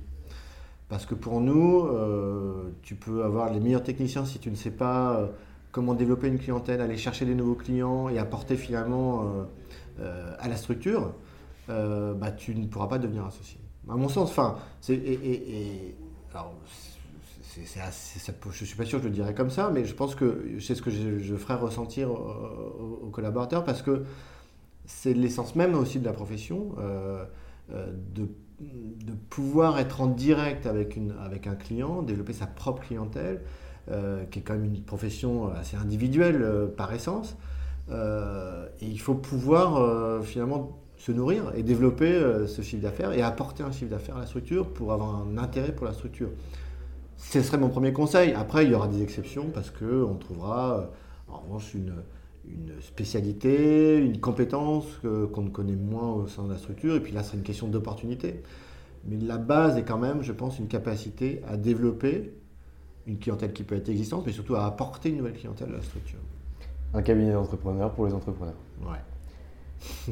[0.93, 4.70] Parce que pour nous, euh, tu peux avoir les meilleurs techniciens si tu ne sais
[4.70, 5.26] pas euh,
[5.70, 9.47] comment développer une clientèle, aller chercher des nouveaux clients et apporter finalement
[9.99, 11.14] euh, à la structure,
[11.66, 13.59] bah, tu ne pourras pas devenir associé.
[13.88, 14.59] À mon sens, enfin,
[14.90, 15.95] et,
[16.34, 16.53] alors,
[17.57, 20.74] je suis pas sûr que je le dirais comme ça, mais je pense que c'est
[20.74, 24.05] ce que je, je ferai ressentir aux, aux collaborateurs parce que
[24.84, 26.74] c'est l'essence même aussi de la profession,
[27.70, 28.28] de,
[28.61, 33.42] de pouvoir être en direct avec, une, avec un client, développer sa propre clientèle,
[33.90, 37.36] euh, qui est quand même une profession assez individuelle euh, par essence.
[37.90, 43.12] Euh, et il faut pouvoir euh, finalement se nourrir et développer euh, ce chiffre d'affaires
[43.12, 46.28] et apporter un chiffre d'affaires à la structure pour avoir un intérêt pour la structure.
[47.16, 48.34] Ce serait mon premier conseil.
[48.34, 51.92] Après, il y aura des exceptions parce qu'on trouvera euh, en revanche une,
[52.45, 54.86] une spécialité, une compétence
[55.32, 56.95] qu'on ne connaît moins au sein de la structure.
[56.97, 58.43] Et puis là, c'est une question d'opportunité.
[59.05, 62.32] Mais la base est quand même, je pense, une capacité à développer
[63.07, 65.82] une clientèle qui peut être existante, mais surtout à apporter une nouvelle clientèle à la
[65.82, 66.20] structure.
[66.95, 68.55] Un cabinet d'entrepreneurs pour les entrepreneurs.
[68.82, 68.99] Ouais.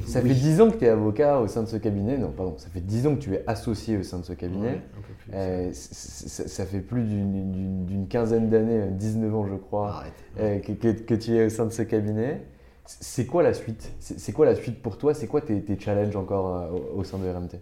[0.07, 0.29] Ça Oui.
[0.31, 2.17] fait 10 ans que tu es avocat au sein de ce cabinet.
[2.19, 4.69] Non, pardon, ça fait 10 ans que tu es associé au sein de ce cabinet.
[4.69, 5.35] Ouais.
[5.35, 10.13] Euh, ça, ça fait plus d'une- quinzaine d'années, euh, 19 ans je crois, Arrête.
[10.41, 12.43] euh, que, que- que tu es au sein de ce cabinet.
[12.87, 13.93] C'est quoi la suite?
[14.01, 15.15] C'est quoi la suite pour toi?
[15.15, 17.61] C'est quoi tes, tes challenges encore euh, au, sein de RMT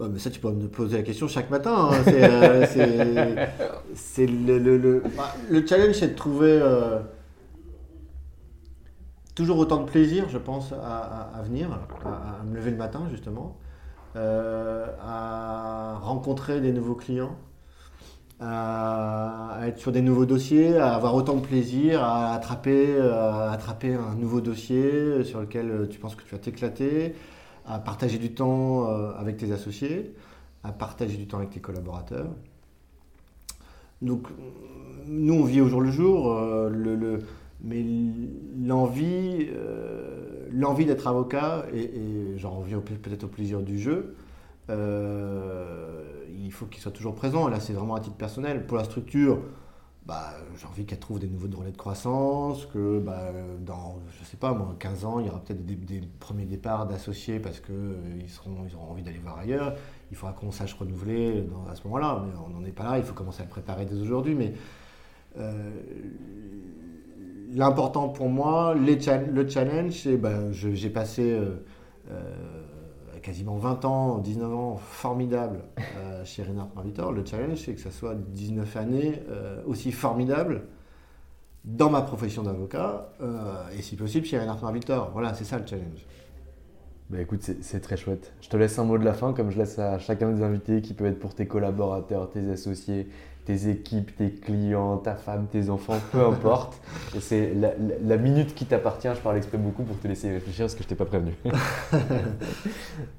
[0.00, 1.90] Ouais, mais ça, tu peux me poser la question chaque matin.
[1.92, 1.96] hein.
[2.04, 3.36] C'est, euh, c'est-
[3.94, 7.00] c'est le, le, le- bah, le challenge, c'est de trouver euh,
[9.34, 11.70] toujours autant de plaisir, je pense, à, venir,
[12.04, 13.56] à, me lever le matin, justement,
[14.16, 17.36] euh, à rencontrer des nouveaux clients,
[18.40, 23.94] à, être sur des nouveaux dossiers, à avoir autant de plaisir, à attraper, à attraper
[23.94, 27.14] un nouveau dossier sur lequel euh, tu penses que tu vas t'éclater,
[27.66, 30.14] à partager du temps euh, avec tes associés,
[30.64, 32.30] à partager du temps avec tes collaborateurs.
[34.00, 34.26] Donc,
[35.06, 37.18] nous, on vit au jour le jour, euh,
[37.62, 37.84] mais
[38.60, 44.16] l'envie, euh, l'envie d'être avocat, et, et j'en reviens peut-être au plaisir du jeu,
[44.70, 46.02] euh,
[46.34, 47.48] il faut qu'il soit toujours présent.
[47.48, 48.66] Et là, c'est vraiment à titre personnel.
[48.66, 49.38] Pour la structure,
[50.06, 54.36] bah, j'ai envie qu'elle trouve des nouveaux relais de croissance, que bah, dans, je sais
[54.36, 58.64] pas, moi, 15 ans, il y aura peut-être des, premiers départs d'associés parce qu'ils seront,
[58.68, 59.74] ils auront envie d'aller voir ailleurs.
[60.10, 63.04] Il faudra qu'on sache renouveler à ce moment-là, mais on n'en est pas là, il
[63.04, 64.34] faut commencer à le préparer dès aujourd'hui.
[64.34, 64.54] Mais
[65.38, 65.80] euh,
[67.54, 68.98] l'important pour moi, le
[69.48, 71.64] challenge, c'est ben, j'ai passé euh,
[72.10, 77.12] euh, quasiment 20 ans, 19 ans formidables euh, chez Renard Marvitor.
[77.12, 79.22] Le challenge, c'est que ça soit 19 années
[79.66, 80.62] aussi formidables
[81.64, 83.12] dans ma profession d'avocat
[83.76, 85.10] et si possible chez Renard Marvitor.
[85.12, 86.06] Voilà, c'est ça le challenge.
[87.10, 88.32] Bah écoute, c'est très chouette.
[88.40, 90.80] Je te laisse un mot de la fin, comme je laisse à chacun des invités,
[90.80, 93.06] qui peut être pour tes collaborateurs, tes associés,
[93.44, 96.80] tes équipes, tes clients, ta femme, tes enfants, peu importe.
[97.16, 99.08] Et c'est la, la- la minute qui t'appartient.
[99.14, 101.32] Je parle exprès beaucoup pour te laisser réfléchir parce que je t'ai pas prévenu.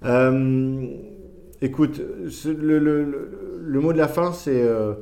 [0.05, 0.87] Euh,
[1.61, 2.01] écoute,
[2.45, 4.93] le, le- le- le mot de la fin, c'est euh,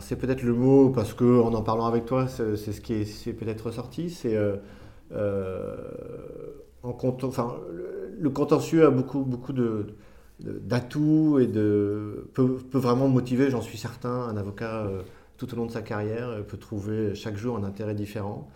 [0.00, 3.32] c'est peut-être le mot parce que en en parlant avec toi, c'est ce qui est,
[3.32, 4.10] peut-être ressorti.
[4.10, 4.36] C'est
[6.82, 6.92] en
[7.22, 7.56] enfin,
[8.18, 9.86] le, contentieux a beaucoup, beaucoup de,
[10.40, 14.86] d'atouts et de peut, vraiment motiver, j'en suis certain, un avocat
[15.38, 18.48] tout au long de sa carrière, peut trouver chaque jour un intérêt différent.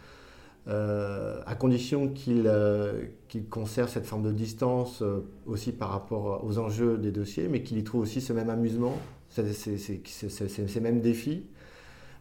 [0.68, 6.58] Euh, à condition euh, qu'il conserve cette forme de distance euh, aussi par rapport aux
[6.58, 8.96] enjeux des dossiers, mais qu'il y trouve aussi ce même amusement,
[9.30, 11.46] ces mêmes défis,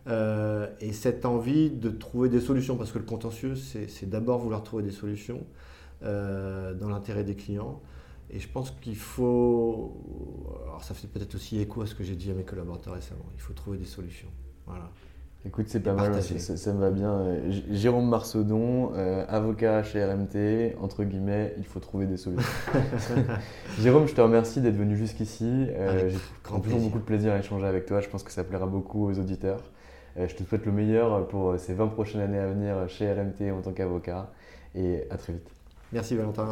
[0.07, 4.83] et cette envie de trouver des solutions, parce que le contentieux, c'est d'abord vouloir trouver
[4.83, 5.43] des solutions
[6.01, 7.81] dans l'intérêt des clients.
[8.31, 10.03] Et je pense qu'il faut,
[10.63, 13.25] alors ça fait peut-être aussi écho à ce que j'ai dit à mes collaborateurs récemment,
[13.35, 14.29] il faut trouver des solutions.
[14.67, 14.91] Voilà.
[15.45, 17.23] Écoute, c'est pas mal, ça, ça, me va bien.
[17.71, 22.51] Jérôme Marcedon, euh, avocat chez RMT, entre guillemets, il faut trouver des solutions.
[23.79, 25.67] Jérôme, je te remercie d'être venu jusqu'ici.
[25.69, 28.01] Euh, J'ai toujours beaucoup de plaisir à échanger avec toi.
[28.01, 29.63] Je pense que ça plaira beaucoup aux auditeurs.
[30.17, 33.49] Euh, je te souhaite le meilleur pour ces 20 prochaines années à venir chez RMT
[33.57, 34.33] en tant qu'avocat.
[34.75, 35.49] Et à très vite.
[35.93, 36.51] Merci Valentin.